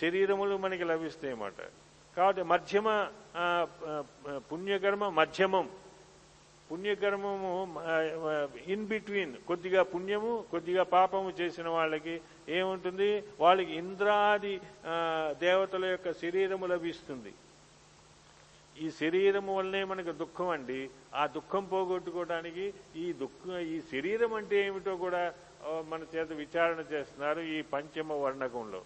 [0.01, 1.59] శరీరములు మనకి లభిస్తాయి అన్నమాట.
[2.17, 2.87] కాబట్టి మధ్యమ
[4.51, 5.65] పుణ్యకర్మ మధ్యమం.
[6.69, 7.49] పుణ్యకర్మము
[8.73, 12.15] ఇన్ బిట్వీన్ కొద్దిగా పుణ్యము కొద్దిగా పాపము చేసిన వాళ్ళకి
[12.49, 13.23] ఏముంటుంది?
[13.39, 14.61] వాళ్ళకి ఇంద్రాది
[15.39, 17.33] దేవతల యొక్క శరీరము లభిస్తుంది.
[18.79, 20.89] ఈ శరీరము వల్లనే మనకు దుఃఖం అండి.
[21.15, 25.33] ఆ దుఃఖం పోగొట్టుకోవడానికి ఈ దుఃఖం ఈ శరీరం అంటే ఏమిటో కూడా
[25.87, 28.81] మన చేత విచారణ చేస్తున్నారు ఈ పంచమ వర్ణకంలో.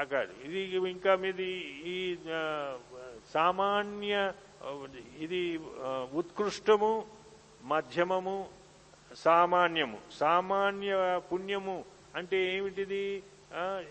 [0.00, 1.50] అక్కడ ఇది ఇంకా మీది
[1.94, 2.16] ఈ
[3.34, 4.32] సామాన్య
[5.18, 5.42] ఇది
[6.20, 7.06] ఉత్కృష్టము
[7.62, 8.48] మధ్యమము
[9.16, 9.98] సామాన్యము.
[10.12, 11.84] సామాన్య పుణ్యము
[12.16, 13.22] అంటే ఏమిటిది?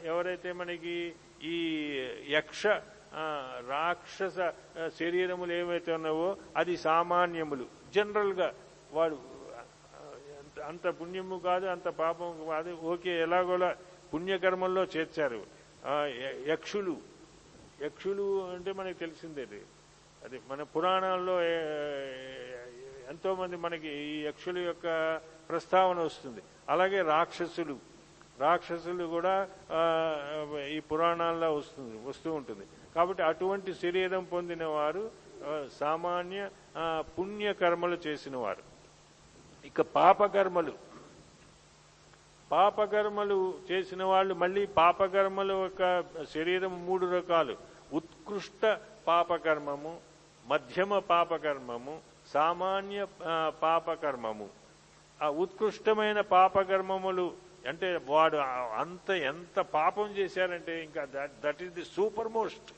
[0.03, 1.87] ఎవరైతే మనకి ఈ
[2.29, 2.67] యక్ష
[3.67, 4.53] రాక్షస
[4.99, 7.65] శరీరములు ఏమైతే ఉన్నావో అది సామాన్యములు.
[7.95, 8.53] జనరల్గా
[8.91, 9.19] వాడు
[10.65, 13.75] అంత- పుణ్యము కాదు అంత పాపము కాదు ఓకే ఎలాగోలా
[14.13, 15.45] పుణ్యకర్మల్లో చేర్చారు.
[16.51, 16.97] యక్షులు.
[17.81, 19.61] యక్షులు అంటే మనకి తెలిసిందే అది.
[20.23, 21.41] అది మన పురాణాల్లో
[23.09, 25.17] ఎంతో మంది మనకి ఈ యక్షుల యొక్క
[25.49, 26.41] ప్రస్తావన వస్తుంది.
[26.69, 27.92] అలాగే రాక్షసులు.
[28.39, 29.49] రాక్షసులు కూడా
[30.67, 32.65] ఈ పురాణాల్లో వస్తుంది వస్తూ ఉంటుంది.
[32.95, 35.11] కాబట్టి అటువంటి శరీరం పొందిన వారు
[35.79, 36.49] సామాన్య
[37.01, 38.63] పుణ్యకర్మలు చేసిన వారు
[39.65, 40.73] ఇక పాపకర్మలు.
[42.51, 47.55] పాపకర్మలు చేసిన వాళ్ళు మళ్ళీ పాపకర్మల యొక్క శరీరం మూడు రకాలు.
[47.93, 49.99] ఉత్కృష్ట పాపకర్మము
[50.45, 53.07] మధ్యమ పాపకర్మము సామాన్య
[53.61, 54.49] పాపకర్మము.
[55.21, 58.37] ఆ ఉత్కృష్టమైన పాపకర్మములు అంటే వాడు
[58.77, 61.07] అంత ఎంత పాపం చేశారంటే ఇంకా
[61.45, 62.71] that is the super most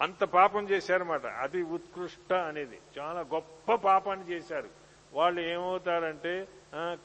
[0.00, 1.26] అంత పాపం చేశారన్నమాట.
[1.26, 2.78] అది ఉత్కృష్ట అనేది.
[2.98, 4.68] చాలా గొప్ప పాపాన్ని చేశారు.
[5.12, 6.48] వాళ్ళు ఏమవుతారంటే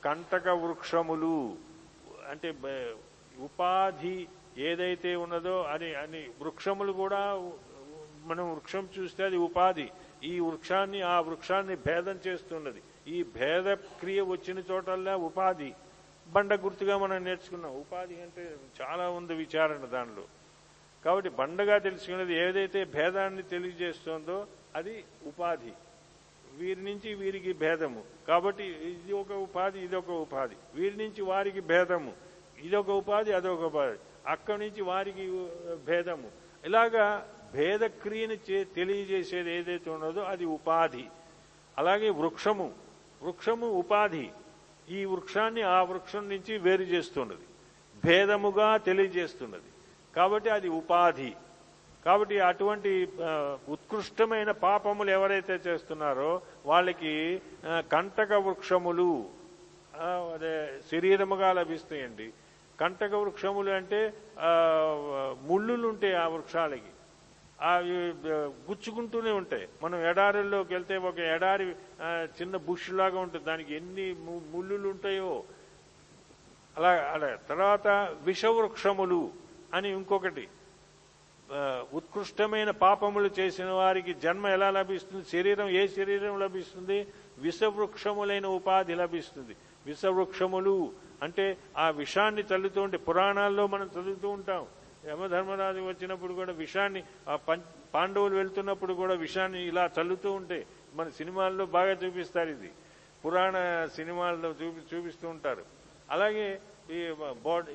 [0.06, 1.58] కంటక వృక్షములు
[2.30, 2.54] అంటే
[3.40, 7.52] ఉపాధి ఏదైతే ఉన్నదో అని అని వృక్షములు కూడా
[8.24, 9.90] మనం వృక్షం చూస్తే అది ఉపాధి.
[10.24, 12.82] ఈ వృక్షాన్ని ఆ వృక్షాన్ని భేదం చేస్తున్నది.
[13.08, 15.74] ఈ భేద క్రియ వచ్చిన చోటల్లా ఉపాధి.
[16.30, 17.72] బండ గుర్తుగా మనం నేర్చుకున్నాం.
[17.72, 20.24] ఉపాధి అంటే చాలా ఉంది విచారణ దానిలో.
[21.06, 25.72] కాబట్టి బండగా తెలుసుకునేది ఏదైతే భేదాన్ని తెలియజేస్తుందో అది ఉపాధి.
[26.54, 28.04] వీరి నుంచి వీరికి భేదము.
[28.28, 30.56] కాబట్టి ఇది ఒక ఉపాధి ఇదొక ఉపాధి.
[30.76, 32.14] వీరి నుంచి వారికి భేదము.
[32.62, 33.98] ఇదొక ఉపాధి అదొక ఉపాధి.
[34.28, 35.48] అక్కడి నుంచి వారికి
[35.86, 36.32] భేదము.
[36.66, 41.06] ఇలాగా భేదక్రియను చే- తెలియజేసేది ఏదైతే ఉన్నదో అది ఉపాధి.
[41.78, 42.74] అలాగే వృక్షము.
[43.24, 44.30] వృక్షము ఉపాధి.
[44.90, 47.46] ఈ వృక్షాన్ని ఆ వృక్షం నుంచి వేరు చేస్తున్నది.
[48.06, 49.70] భేదముగా తెలియజేస్తున్నది.
[50.16, 51.32] కాబట్టి అది ఉపాధి.
[52.06, 52.92] కాబట్టి అటువంటి
[53.70, 59.10] ఉత్కృష్టమైన పాపములు ఎవరైతే చేస్తున్నారో వాళ్ళకి కంటక వృక్షములు
[60.34, 60.54] అదే
[60.92, 62.28] శరీరముగా లభిస్తాయండి.
[62.82, 64.02] కంటక వృక్షములు అంటే
[65.48, 66.92] ముళ్ళులుంటాయి ఆ వృక్షాలకి.
[67.62, 67.94] అవి
[68.70, 69.68] గుచ్చుకుంటూనే ఉంటాయి.
[69.84, 71.76] మనం ఎడారిలోకి వెళ్తే ఒక ఎడారి
[72.42, 73.46] చిన్న బుష్ లాగా ఉంటుంది.
[73.46, 75.44] దానికి ఎన్ని ము- ముళ్ళులు ఉంటాయో.
[76.78, 79.32] అలా అలా తర్వాత విషవృక్షములు
[79.74, 80.48] అని ఇంకొకటి.
[81.94, 85.26] ఉత్కృష్టమైన పాపములు చేసిన వారికి జన్మ ఎలా లభిస్తుంది?
[85.26, 87.08] శరీరం ఏ శరీరం లభిస్తుంది?
[87.38, 89.56] విషవృక్షములైన ఉపాధి లభిస్తుంది.
[89.86, 90.92] విషవృక్షములు
[91.24, 94.68] అంటే ఆ విషాన్ని చల్లుతూ ఉంటే పురాణాల్లో మనం చదువుతూ ఉంటాం.
[95.08, 97.62] యమధర్మరాజు వచ్చినప్పుడు కూడా విషాన్ని ఆ పం-
[97.94, 102.72] పాండవులు వెళ్తున్నప్పుడు కూడా విషాన్ని ఇలా చల్లుతూ ఉంటే మన సినిమాల్లో బాగా చూపిస్తారు ఇది.
[103.26, 103.56] పురాణ
[103.96, 105.64] సినిమాల్లో చూపి చూపిస్తూ ఉంటారు.
[106.10, 106.60] అలాగే
[106.92, 107.00] ఈ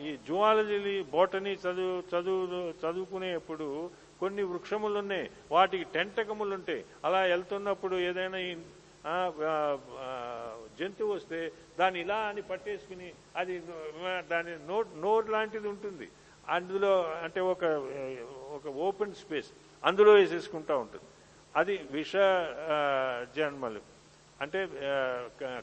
[0.03, 2.45] ఈ జువాలజీ బోటనీ చదువు చదువు
[2.83, 8.39] చదువుకునేప్పుడు కొన్ని వృక్షములు ఉన్నాయి వాటికి టెంటకములు ఉంటాయి అలా వెళ్తున్నప్పుడు ఏదైనా
[10.79, 13.63] జంతువు వస్తే దాన్ని ఇలా అని పట్టేసుకుని అది
[14.31, 16.09] దాని నోట్ నోరు లాంటిది ఉంటుంది.
[16.49, 17.65] అందులో అంటే ఒక
[18.55, 19.51] ఒక ఓపెన్ స్పేస్
[19.85, 21.05] అందులో వేసేసుకుంటా ఉంటుంది.
[21.57, 22.13] అది విష
[23.37, 23.81] జన్మలు.
[24.41, 24.69] అంటే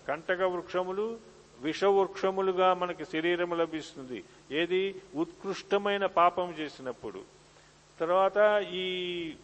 [0.08, 1.20] కంటక వృక్షములు
[1.60, 4.24] విషవృక్షములుగా మనకి శరీరం లభిస్తుంది.
[4.52, 5.02] ఏది?
[5.15, 7.24] ఉత్కృష్టమైన పాపం చేసినప్పుడు.
[8.00, 9.36] తర్వాత ఈ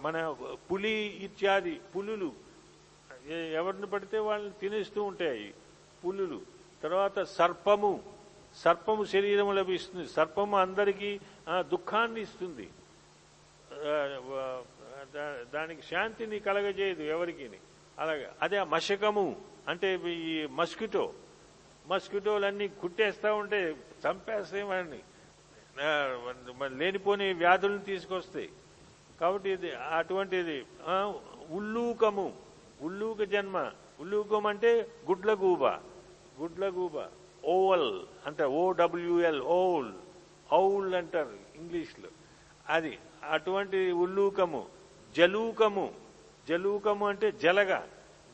[0.00, 0.36] మన
[0.72, 2.32] పులి ఇత్యాది పులులు
[3.32, 5.54] ఎవరిని పడితే వాళ్ళని తినేస్తూ ఉంటాయి
[6.06, 6.40] పులులు.
[6.82, 8.15] తర్వాత సర్పము.
[8.56, 10.08] సర్పము శరీరం లభిస్తుంది.
[10.08, 11.20] సర్పము అందరికీ
[11.60, 12.70] దుఃఖాన్ని ఇస్తుంది.
[15.14, 17.50] దా- దానికి శాంతిని కలగజేయదు ఎవరికి
[17.98, 18.28] అలాగే.
[18.42, 19.36] అదే మశకము
[19.68, 21.12] అంటే ఈ మస్కిటో.
[21.86, 23.76] మస్కిటోలన్నీ కుట్టేస్తా ఉంటే
[24.08, 25.00] చంపేస్తాయి వాడిని.
[26.78, 28.50] లేనిపోని వ్యాధులను తీసుకొస్తాయి.
[29.20, 30.66] కాబట్టి ఇది అటువంటిది.
[31.50, 32.36] ఉల్లూకము.
[32.82, 33.70] ఉల్లూక జన్మ.
[34.00, 35.66] ఉల్లూకం అంటే గుడ్ల గూబ
[36.40, 37.06] గుడ్ల గూబ
[37.44, 39.92] ఓవల్ అంటే ఓడబ్ల్యూఎల్ ఓల్
[40.52, 42.08] ఔల్ అంటారు ఇంగ్లీష్లో.
[42.68, 42.98] అది
[43.30, 44.66] అటువంటి ఉల్లూకము
[45.16, 45.94] జలూకము.
[46.48, 47.80] జలూకము అంటే జలగ.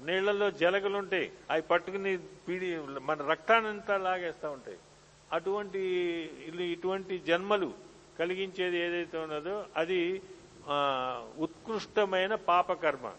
[0.04, 4.78] నీళ్ళలో జలగలు ఉంటాయి అవి పట్టుకుని పీడి మన రక్తానంతా లాగేస్తూ ఉంటాయి.
[5.32, 5.80] అటువంటి
[6.46, 7.72] ఇల్లు- ఇటువంటి జన్మలు
[8.18, 10.22] కలిగించేది ఏదైతే ఉన్నదో అది
[11.38, 13.12] ఉత్కృష్టమైన పాపకర్మ.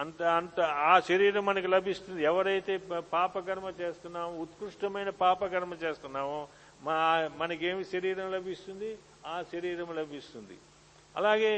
[0.00, 2.20] అంత అంత ఆ శరీరం మనకి లభిస్తుంది.
[2.30, 2.74] ఎవరైతే
[3.14, 6.38] పాపకర్మ చేస్తున్నామో ఉత్కృష్టమైన పాపకర్మ చేస్తున్నామో
[6.86, 6.96] మా
[7.40, 8.90] మనకేమి శరీరం లభిస్తుంది?
[9.26, 10.56] ఆ శరీరం లభిస్తుంది.
[11.16, 11.52] అలాగే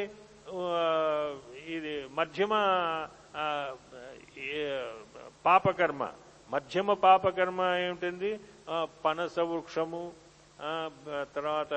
[1.75, 2.53] ఇది మధ్యమ
[5.47, 6.03] పాపకర్మ.
[6.55, 8.33] మధ్యమ పాపకర్మ ఏమిటండి?
[9.05, 10.03] పనస వృక్షము
[11.37, 11.73] తర్వాత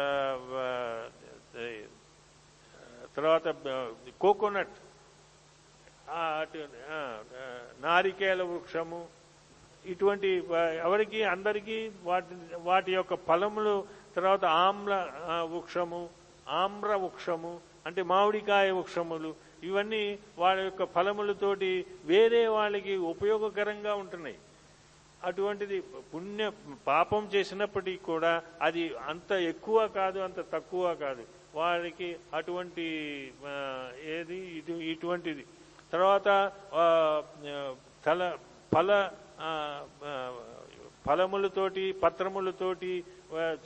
[3.18, 3.48] తర్వాత
[4.22, 4.76] కోకోనట్.
[6.14, 6.60] అటు,
[7.86, 9.02] నారికేల వృక్షము.
[9.92, 10.30] ఇటువంటి
[10.86, 11.78] ఎవరికి అందరికీ
[12.10, 12.36] వాటి
[12.68, 13.76] వాటి యొక్క ఫలములు
[14.16, 14.94] తర్వాత ఆమ్ల
[15.54, 16.02] వృక్షము
[16.62, 17.54] ఆమ్ర వృక్షము
[17.88, 19.32] అంటే మామిడికాయ వృక్షములు
[19.68, 20.04] ఇవన్నీ
[20.42, 21.70] వాళ్ళ యొక్క ఫలములతోటి
[22.12, 24.38] వేరే వాళ్ళకి ఉపయోగకరంగా ఉంటున్నాయి.
[25.28, 25.78] అటువంటిది
[26.12, 26.48] పుణ్య
[26.90, 28.34] పాపం చేసినప్పటికీ కూడా
[28.68, 31.24] అది అంత ఎక్కువ కాదు అంత తక్కువ కాదు.
[31.60, 32.86] వారికి అటువంటి
[34.16, 35.46] ఏది ఇటు ఇటువంటిది.
[35.96, 36.28] తర్వాత
[38.06, 38.22] ఫల
[38.74, 38.92] ఫల
[41.06, 42.92] ఫలములతోటి పత్రములతోటి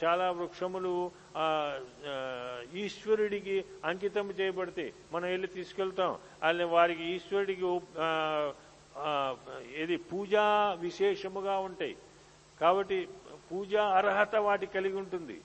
[0.02, 0.94] చాలా వృక్షములు
[2.84, 3.56] ఈశ్వరుడికి
[3.90, 6.12] అంకితం చేయబడితే మనం వెళ్ళి తీసుకెళ్తాం.
[6.48, 7.66] అది వారికి ఈశ్వరుడికి
[9.84, 10.46] ఇది పూజా
[10.86, 11.96] విశేషముగా ఉంటాయి.
[12.62, 12.98] కాబట్టి
[13.52, 15.38] పూజా అర్హత వాటి కలిగి ఉంటుంది.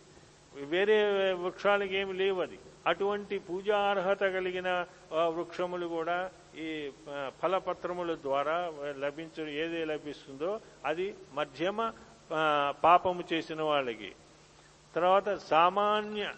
[0.72, 0.96] వేరే
[1.42, 2.58] వృక్షాలకి ఏమి లేవు అది.
[2.90, 4.70] అటువంటి పూజా అర్హత కలిగిన
[5.36, 6.18] వృక్షములు కూడా
[6.56, 6.92] ఈ
[7.42, 11.92] ఫలపత్రముల ద్వారా లభించడం ఏది లభిస్తుందో అది మధ్యమ
[12.84, 14.12] పాపము చేసిన వాళ్ళకి.
[14.94, 16.32] తర్వాత సామాన్య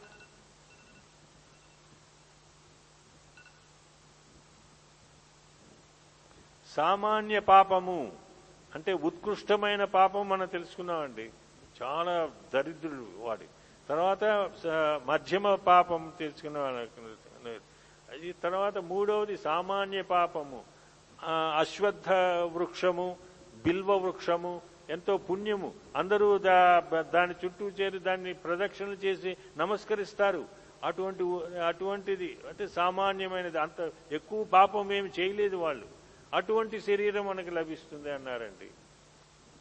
[6.76, 8.12] సామాన్య పాపము
[8.74, 11.30] అంటే ఉత్కృష్టమైన పాపం మనం తెలుసుకున్నామండి.
[11.82, 13.46] చాలా దరిద్రులు వాడి.
[13.88, 14.24] తర్వాత
[15.06, 16.90] మధ్యమ పాపం తెలుసుకున్న వాళ్ళకి
[18.22, 20.64] ఈ తర్వాత మూడవది సామాన్య పాపము.
[21.58, 22.12] అశ్వత్థ
[22.54, 23.16] వృక్షము
[23.64, 25.72] బిల్వ వృక్షము ఎంతో పుణ్యము.
[25.96, 26.80] అందరూ దా
[27.14, 30.44] దాని చుట్టూ చేరి దాన్ని ప్రదక్షిణలు చేసి నమస్కరిస్తారు.
[30.84, 31.24] అటువంటి
[31.66, 33.58] అటువంటిది అంటే సామాన్యమైనది.
[33.58, 35.86] అంత ఎక్కువ పాపం ఏమి చేయలేదు వాళ్ళు.
[36.34, 38.70] అటువంటి శరీరం మనకు లభిస్తుంది అన్నారండి.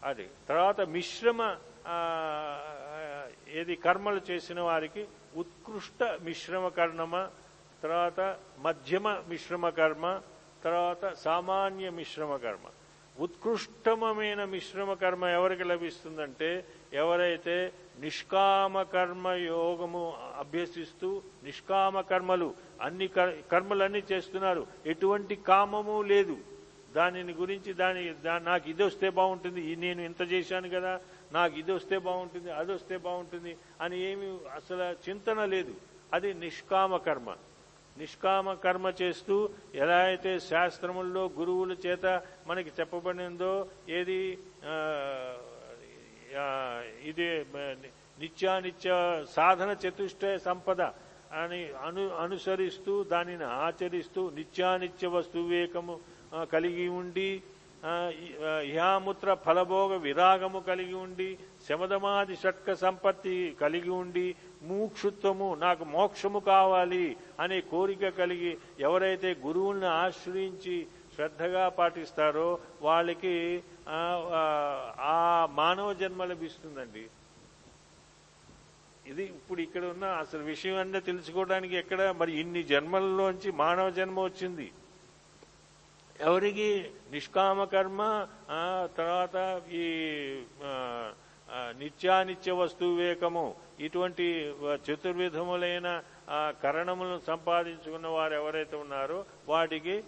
[0.03, 0.29] అది.
[0.49, 1.55] తర్వాత మిశ్రమ
[3.53, 7.29] ఏది కర్మలు చేసిన వారికి ఉత్కృష్ట మిశ్రమ కర్ణమా
[7.85, 8.19] తర్వాత
[8.59, 10.05] మధ్యమ మిశ్రమ కర్మ
[10.63, 12.67] తర్వాత సామాన్య మిశ్రమ కర్మ.
[13.23, 16.49] ఉత్కృష్టమైన మిశ్రమ కర్మ ఎవరికి లభిస్తుందంటే
[16.93, 17.57] ఎవరైతే
[17.99, 20.03] నిష్కామ కర్మ యోగము
[20.39, 21.09] అభ్యసిస్తూ
[21.43, 22.49] నిష్కామ కర్మలు
[22.81, 23.07] అన్ని
[23.51, 24.67] కర్మలన్నీ చేస్తున్నారు.
[24.85, 26.37] ఎటువంటి కామము లేదు.
[26.95, 28.03] దానిని గురించి దాని
[28.49, 30.93] నాకు ఇది వస్తే బాగుంటుంది నేను ఇంత చేశాను కదా
[31.31, 35.75] నాకు ఇది వస్తే బాగుంటుంది అది వస్తే బాగుంటుంది అని ఏమి అసలు చింతన లేదు.
[36.13, 37.31] అది నిష్కామ కర్మ.
[37.95, 39.35] నిష్కామ కర్మ చేస్తూ
[39.75, 42.05] ఎలా అయితే శాస్త్రముల్లో గురువుల చేత
[42.47, 43.53] మనకి చెప్పబడిందో
[43.91, 44.19] ఏది
[47.03, 47.27] ఇది
[48.19, 48.91] నిత్యానిత్య
[49.35, 50.81] సాధన చతుష్టయ సంపద
[51.33, 55.95] అని అను అనుసరిస్తూ దానిని ఆచరిస్తూ నిత్యానిత్య వస్తువేకము
[56.51, 57.29] కలిగి ఉండి
[58.67, 61.27] ఇహాముత్ర ఫలభోగ విరాగము కలిగి ఉండి
[61.65, 64.27] శమదమాది షట్క సంపత్తి కలిగి ఉండి
[64.65, 67.05] మూక్షుత్వము నాకు మోక్షము కావాలి
[67.39, 70.77] అనే కోరిక కలిగి ఎవరైతే గురువుల్ని ఆశ్రయించి
[71.15, 72.47] శ్రద్ధగా పాటిస్తారో
[72.81, 73.35] వాళ్ళకి
[75.05, 75.13] ఆ,
[75.55, 77.03] మానవ జన్మ లభిస్తుందండి.
[79.05, 84.67] ఇది ఇప్పుడు ఇక్కడ ఉన్న అసలు విషయం అన్నీ తెలుసుకోవడానికి ఎక్కడ మరి ఇన్ని జన్మల్లోంచి మానవ జన్మ వచ్చింది?
[86.21, 86.69] ఎవరికి?
[87.11, 88.01] నిష్కామ కర్మ
[88.97, 89.35] తర్వాత
[89.75, 89.85] ఈ
[91.51, 93.55] నిత్యానిత్య వస్తు వివేకము.
[93.79, 96.03] ఇటువంటి చతుర్విధములైన
[96.63, 100.03] కరణములను సంపాదించుకున్న వారు ఎవరైతే ఉన్నారో వాటికి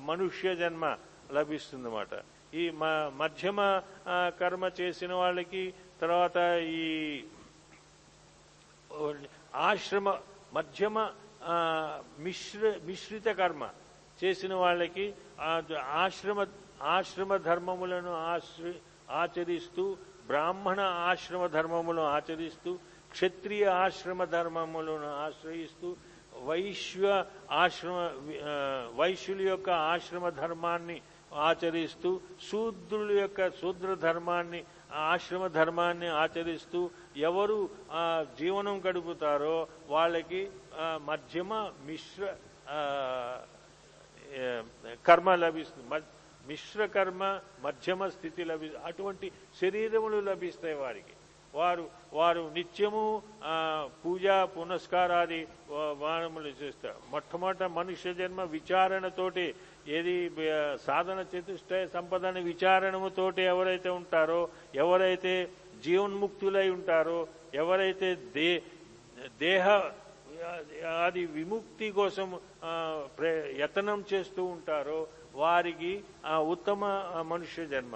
[0.00, 0.96] మనుష్య జన్మ
[1.32, 2.08] లభిస్తుందన్నమాట.
[2.54, 3.82] ఈ మ- మధ్యమ
[4.40, 7.22] కర్మ చేసిన వాళ్ళకి తర్వాత ఈ
[9.54, 10.18] ఆశ్రమ
[10.52, 11.10] మధ్యమ
[12.18, 13.68] మిశ్ర మిశ్రిత కర్మ
[14.24, 15.14] చేసిన వాళ్ళకి
[15.90, 16.46] ఆశ్రమ
[16.82, 18.74] ఆశ్రమ ధర్మములను ఆశ్రి
[19.10, 19.96] ఆచరిస్తూ
[20.30, 22.72] బ్రాహ్మణ ఆశ్రమ ధర్మములను ఆచరిస్తూ
[23.12, 25.88] క్షత్రియ ఆశ్రమ ధర్మములను ఆశ్రయిస్తూ
[26.48, 27.04] వైశ్వ
[27.60, 27.96] ఆశ్రమ
[28.98, 30.98] వైశ్యుల యొక్క ఆశ్రమ ధర్మాన్ని
[31.42, 32.10] ఆచరిస్తూ
[32.46, 34.60] శూద్రుల యొక్క శూద్ర ధర్మాన్ని
[35.06, 36.80] ఆశ్రమ ధర్మాన్ని ఆచరిస్తూ
[37.26, 37.58] ఎవరు
[37.92, 38.02] ఆ,
[38.38, 39.56] జీవనం గడుపుతారో
[39.88, 40.40] వాళ్ళకి
[41.06, 41.50] మధ్యమ
[41.86, 42.22] మిశ్ర
[45.04, 45.88] కర్మ లభిస్తుంది.
[46.48, 47.22] మిశ్రకర్మ
[47.64, 49.26] మధ్యమ స్థితి లభి అటువంటి
[49.60, 51.14] శరీరములు లభిస్తాయి వారికి.
[51.54, 51.84] వారు
[52.18, 53.04] వారు నిత్యము
[54.02, 54.24] పూజ
[54.54, 55.40] పునస్కారాది
[56.02, 57.00] వానములు చేస్తారు.
[57.12, 59.46] మొట్టమొదట మనుష్య జన్మ విచారణతోటి
[59.96, 60.14] ఏది
[60.86, 64.40] సాధన చతుష్టయ సంపదన విచారణముతోటి ఎవరైతే ఉంటారో
[64.84, 65.34] ఎవరైతే
[65.84, 67.18] జీవన్ముక్తులై ఉంటారో
[67.62, 68.50] ఎవరైతే దే
[69.44, 69.64] దేహ
[71.06, 72.28] అది విముక్తి కోసం
[73.62, 75.00] యతనం చేస్తూ ఉంటారో
[75.34, 75.92] వారికి
[76.26, 76.80] ఆ ఉత్తమ
[77.26, 77.94] మనుష్య జన్మ.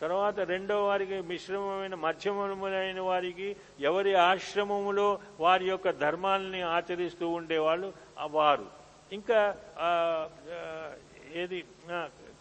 [0.00, 7.92] తర్వాత రెండవ వారికి మిశ్రమమైన మధ్యమమైన వారికి ఎవరి ఆశ్రమములో వారి యొక్క ధర్మాలని ఆచరిస్తూ ఉండేవాళ్ళు
[8.38, 8.66] వారు.
[9.12, 9.40] ఇంకా
[11.34, 11.64] ఏది?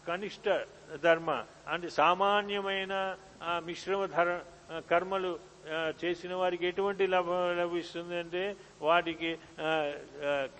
[0.07, 0.47] కనిష్ట
[1.03, 2.93] ధర్మ అంటే సామాన్యమైన
[3.65, 4.29] మిశ్రమ ధర
[4.91, 5.39] కర్మలు
[6.03, 7.29] చేసిన వారికి ఎటువంటి లభ
[7.59, 9.37] లభిస్తుంది అంటే వాటికి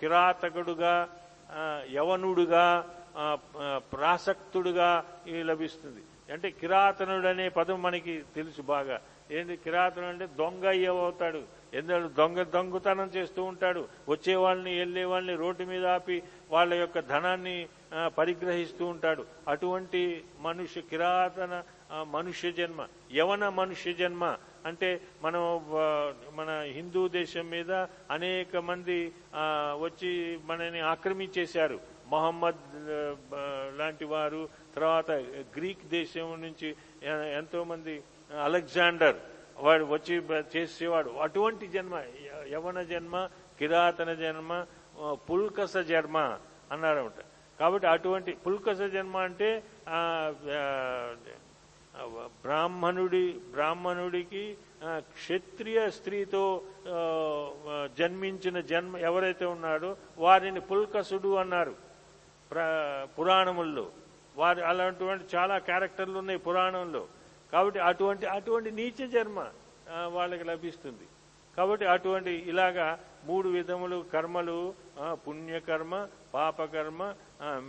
[0.00, 0.94] కిరాతకుడుగా
[1.92, 2.64] యవనుడుగా
[3.92, 4.90] ప్రాసక్తుడుగా
[5.50, 6.02] లభిస్తుంది.
[6.34, 8.96] అంటే కిరాతనుడు అనే పదం మనకి తెలుసు బాగా.
[9.36, 10.64] ఏంటి కిరాతనుడు అంటే దొంగ
[11.04, 11.42] అవుతాడు
[11.78, 13.82] ఎందుకంటే దొంగ దొంగతనం చేస్తూ ఉంటాడు.
[14.12, 16.16] వచ్చే వాళ్ళని వెళ్ళే వాళ్ళని రోడ్డు మీద ఆపి
[16.54, 17.56] వాళ్ళ యొక్క ధనాన్ని
[18.18, 19.22] పరిగ్రహిస్తూ ఉంటాడు.
[19.52, 20.02] అటువంటి
[20.46, 21.54] మనుష్య కిరాతన
[22.14, 22.80] మనుష్య జన్మ
[23.18, 24.24] యవన మనుష్య జన్మ
[24.68, 24.88] అంటే
[25.24, 25.42] మనం
[26.38, 27.72] మన హిందూ దేశం మీద
[28.16, 28.98] అనేక మంది
[29.84, 30.10] వచ్చి
[30.48, 31.78] మనని ఆక్రమించేశారు.
[32.12, 32.64] మహమ్మద్
[33.78, 34.42] లాంటి వారు
[34.76, 35.10] తర్వాత
[35.56, 36.68] గ్రీక్ దేశం నుంచి
[37.04, 37.94] ఎంతోమంది ఎంతో మంది
[38.48, 39.18] అలెగ్జాండర్
[39.66, 40.14] వాడు వచ్చి
[40.54, 41.10] చేసేవాడు.
[41.26, 41.94] అటువంటి జన్మ
[42.54, 43.14] యవన జన్మ
[43.58, 44.52] కిరాతన జన్మ
[45.28, 46.16] పుల్కస జన్మ
[46.72, 47.20] అన్నారన్నమాట.
[47.58, 49.48] కాబట్టి అటువంటి పుల్కస జన్మ అంటే
[52.44, 54.44] బ్రాహ్మణుడి బ్రాహ్మణుడికి
[55.18, 56.42] క్షత్రియ స్త్రీతో
[57.98, 59.90] జన్మించిన జన్మ ఎవరైతే ఉన్నాడో
[60.24, 61.74] వారిని పుల్కసుడు అన్నారు.
[63.18, 63.86] పురాణముల్లో.
[64.36, 65.04] వారి అలాంటి
[65.36, 67.02] చాలా క్యారెక్టర్లు ఉన్నాయి పురాణంలో.
[67.52, 69.40] కాబట్టి అటువంటి అటువంటి నీచ జన్మ
[70.06, 71.06] వాళ్ళకి లభిస్తుంది.
[71.56, 74.74] కాబట్టి అటువంటి ఇలాగా మూడు విధములు కర్మలు
[75.12, 75.94] పుణ్యకర్మ
[76.34, 77.14] పాపకర్మ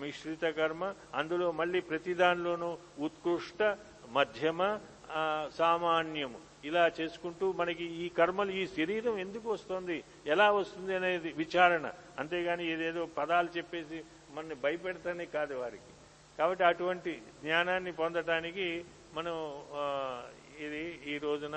[0.01, 3.61] మిశ్రిత కర్మ అందులో మళ్ళీ ప్రతి దానిలోనూ ఉత్కృష్ట
[4.09, 4.61] మధ్యమ
[5.57, 6.39] సామాన్యము.
[6.63, 9.97] ఇలా చేసుకుంటూ మనకి ఈ కర్మలు ఈ శరీరం ఎందుకు వస్తుంది?
[10.25, 11.85] ఎలా వస్తుంది అనేది విచారణ.
[12.19, 13.97] అంతేగాని ఏదేదో పదాలు చెప్పేసి
[14.35, 15.91] మనని భయపెడతానే కాదు వారికి.
[16.39, 17.13] కాబట్టి అటువంటి
[17.43, 18.67] జ్ఞానాన్ని పొందటానికి
[19.17, 19.35] మనం
[20.65, 20.81] ఇది
[21.13, 21.55] ఈ రోజున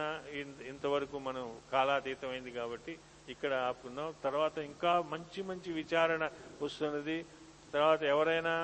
[0.72, 2.92] ఇంతవరకు మనం కాలాతీతమైంది కాబట్టి
[3.32, 6.22] ఇక్కడ ఆపుకుందాం తర్వాత ఇంకా మంచి మంచి విచారణ
[6.62, 7.18] వస్తున్నది.
[7.74, 8.54] తర్వాత ఎవరైనా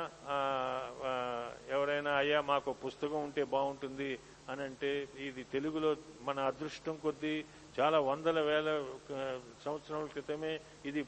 [1.76, 4.10] ఎవరైనా అయ్యా మాకు పుస్తకం ఉంటే బాగుంటుంది
[4.50, 4.90] అని అంటే
[5.26, 5.90] ఇది తెలుగులో
[6.28, 7.34] మన అదృష్టం కొద్దీ
[7.78, 8.68] చాలా వందల వేల
[9.64, 10.52] సంవత్సరాల క్రితమే
[10.88, 11.02] ఇది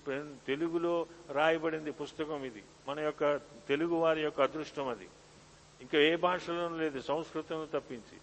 [0.50, 0.94] తెలుగులో
[1.38, 2.62] రాయబడింది పుస్తకం ఇది.
[2.88, 3.36] మన యొక్క
[3.68, 5.08] తెలుగు వారి యొక్క అదృష్టం అది.
[5.80, 8.18] ఇంకా ఏ భాషలోనూ లేదు సంస్కృతం తప్పించి.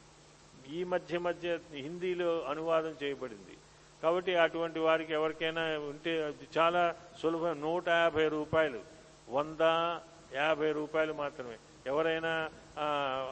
[0.75, 3.58] ఈ మధ్య మధ్య హిందీలో అనువాదం చేయబడింది.
[4.04, 7.62] కాబట్టి అటువంటి వారికి ఎవరికైనా ఉంటే చాలా సులభం.
[7.62, 8.80] నూట యాభై రూపాయలు
[9.30, 9.62] వంద
[10.36, 11.58] యాభై రూపాయలు మాత్రమే.
[11.86, 12.88] ఎవరైనా ఆ,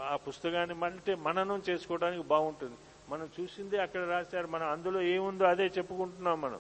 [0.10, 2.76] ఆ పుస్తకాన్ని అంటే మననం చేసుకోవడానికి బాగుంటుంది.
[3.10, 4.48] మనం చూసిందే అక్కడ రాశారు.
[4.48, 6.60] మనం అందులో ఏముందో అదే చెప్పుకుంటున్నాం మనం.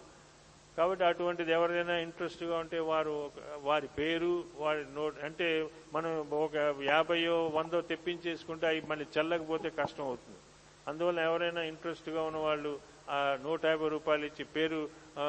[0.78, 3.32] కాబట్టి అటువంటిది ఎవరిదైనా ఇంట్రెస్ట్గా ఉంటే వారు
[3.70, 5.48] వారి పేరు వారి నోట్ అంటే
[5.94, 6.12] మనం
[6.46, 10.40] ఒక యాభయో వందో తెప్పించేసుకుంటే అవి మళ్ళీ చల్లకపోతే కష్టం అవుతుంది.
[10.88, 12.72] అందువల్ల ఎవరైనా ఇంట్రెస్ట్గా ఉన్న వాళ్ళు
[13.10, 14.82] ఆ నూట యాభై రూపాయలు ఇచ్చి పేరు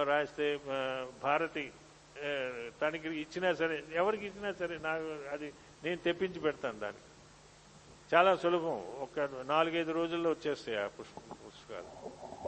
[0.05, 0.49] రాస్తే
[1.23, 1.65] భారతి
[2.81, 5.49] తనకి ఇచ్చినా సరే ఎవరికి ఇచ్చినా సరే నాకు అది
[5.85, 7.09] నేను తెప్పించి పెడతాను దానికి.
[8.15, 8.77] చాలా సులభం.
[9.05, 12.04] ఒక నాలుగైదు రోజుల్లో వచ్చేస్తాయి ఆ పుష్ప పుస్తకాలు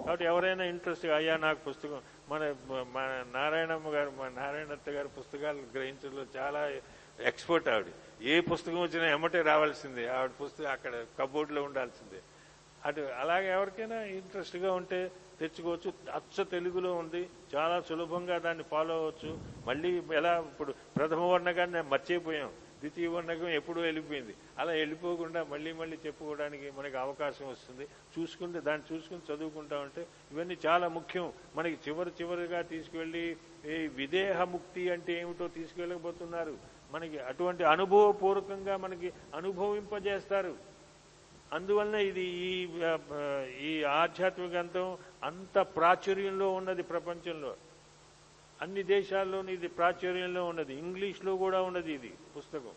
[0.06, 6.24] కాబట్టి ఎవరైనా ఇంట్రెస్ట్ అయ్యా నాకు పుస్తకం మన మన నారాయణమ్మ గారు మన నారాయణత్త గారి పుస్తకాలు గ్రహించడంలో
[6.36, 6.70] చాలా
[7.20, 7.86] ఎక్స్పర్ట్ ఆవిడ.
[8.22, 10.06] ఏ పుస్తకం వచ్చినా ఎమ్మటే రావాల్సిందే.
[10.08, 12.22] ఆవిడ పుస్తకం అక్కడ కబోర్డ్లో ఉండాల్సిందే.
[12.84, 15.92] అటు అలాగే ఎవరికైనా ఇంట్రెస్ట్గా ఉంటే తెచ్చుకోవచ్చు.
[16.14, 17.28] అచ్చ తెలుగులో ఉంది.
[17.56, 19.38] చాలా సులభంగా దాన్ని ఫాలో అవ్వచ్చు.
[19.66, 22.52] మళ్ళీ ఎలా ఇప్పుడు ప్రథమ వర్ణకాన్ని మర్చిపోయాం.
[22.80, 24.34] ద్వితీయ వర్ణకం ఎప్పుడూ వెళ్ళిపోయింది.
[24.58, 27.84] అలా వెళ్ళిపోకుండా మళ్ళీ మళ్ళీ చెప్పుకోవడానికి మనకి అవకాశం వస్తుంది.
[28.14, 31.32] చూసుకుంటే దాన్ని చూసుకుని చదువుకుంటా ఉంటే ఇవన్నీ చాలా ముఖ్యం.
[31.56, 36.56] మనకి చివరి చివరిగా తీసుకువెళ్ళి ఈ విదేహ ముక్తి అంటే ఏమిటో తీసుకెళ్ళకపోతున్నారు
[36.92, 40.54] మనకి అటువంటి అనుభవపూర్వకంగా మనకి అనుభవింపజేస్తారు.
[41.52, 42.52] అందువలన ఇది ఈ
[43.68, 47.52] ఈ ఆధ్యాత్మిక గ్రంథం అంత ప్రాచుర్యంలో ఉన్నది ప్రపంచంలో.
[48.60, 50.74] అన్ని దేశాల్లోనూ ఇది ప్రాచుర్యంలో ఉన్నది.
[50.84, 52.74] ఇంగ్లీష్లో కూడా ఉన్నది ఇది పుస్తకం.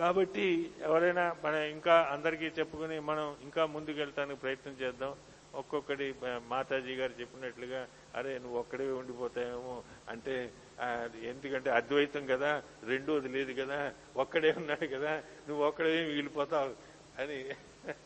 [0.00, 0.44] కాబట్టి
[0.82, 5.12] ఎవరైనా మన ఇంకా అందరికీ చెప్పుకుని మనం ఇంకా ముందుకెళ్తానికి ప్రయత్నం చేద్దాం.
[5.60, 6.06] ఒక్కొక్కటి
[6.48, 7.80] మాతాజీ గారు చెప్పినట్లుగా
[8.16, 9.74] అరే నువ్వు ఒక్కడే ఉండిపోతావేమో
[10.08, 10.34] అంటే
[11.30, 12.50] ఎందుకంటే అద్వైతం కదా
[12.86, 13.78] రెండోది లేదు కదా
[14.16, 15.12] ఒక్కడే ఉన్నాడు కదా
[15.48, 16.72] నువ్వు ఒక్కడే మిగిలిపోతావు
[17.22, 17.38] అని.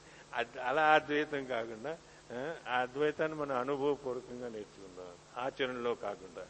[0.68, 1.93] అలా అద్వైతం కాకుండా
[2.37, 5.43] ఆ, అద్వైతాన్ని మనం అనుభవపూర్వకంగా నేర్చుకుందాం.
[5.45, 6.47] ఆచరణలో కాకుండా.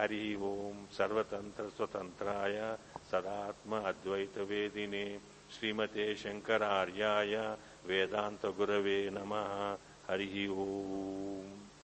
[0.00, 2.76] హరి ఓం సర్వతంత్ర స్వతంత్రాయ
[3.12, 5.20] సదాత్మ అద్వైత వేదినే
[5.58, 9.34] శ్రీమతే శంకరార్యాయ వేదాంత గురవే నమ.
[10.08, 11.59] హరి ఓం.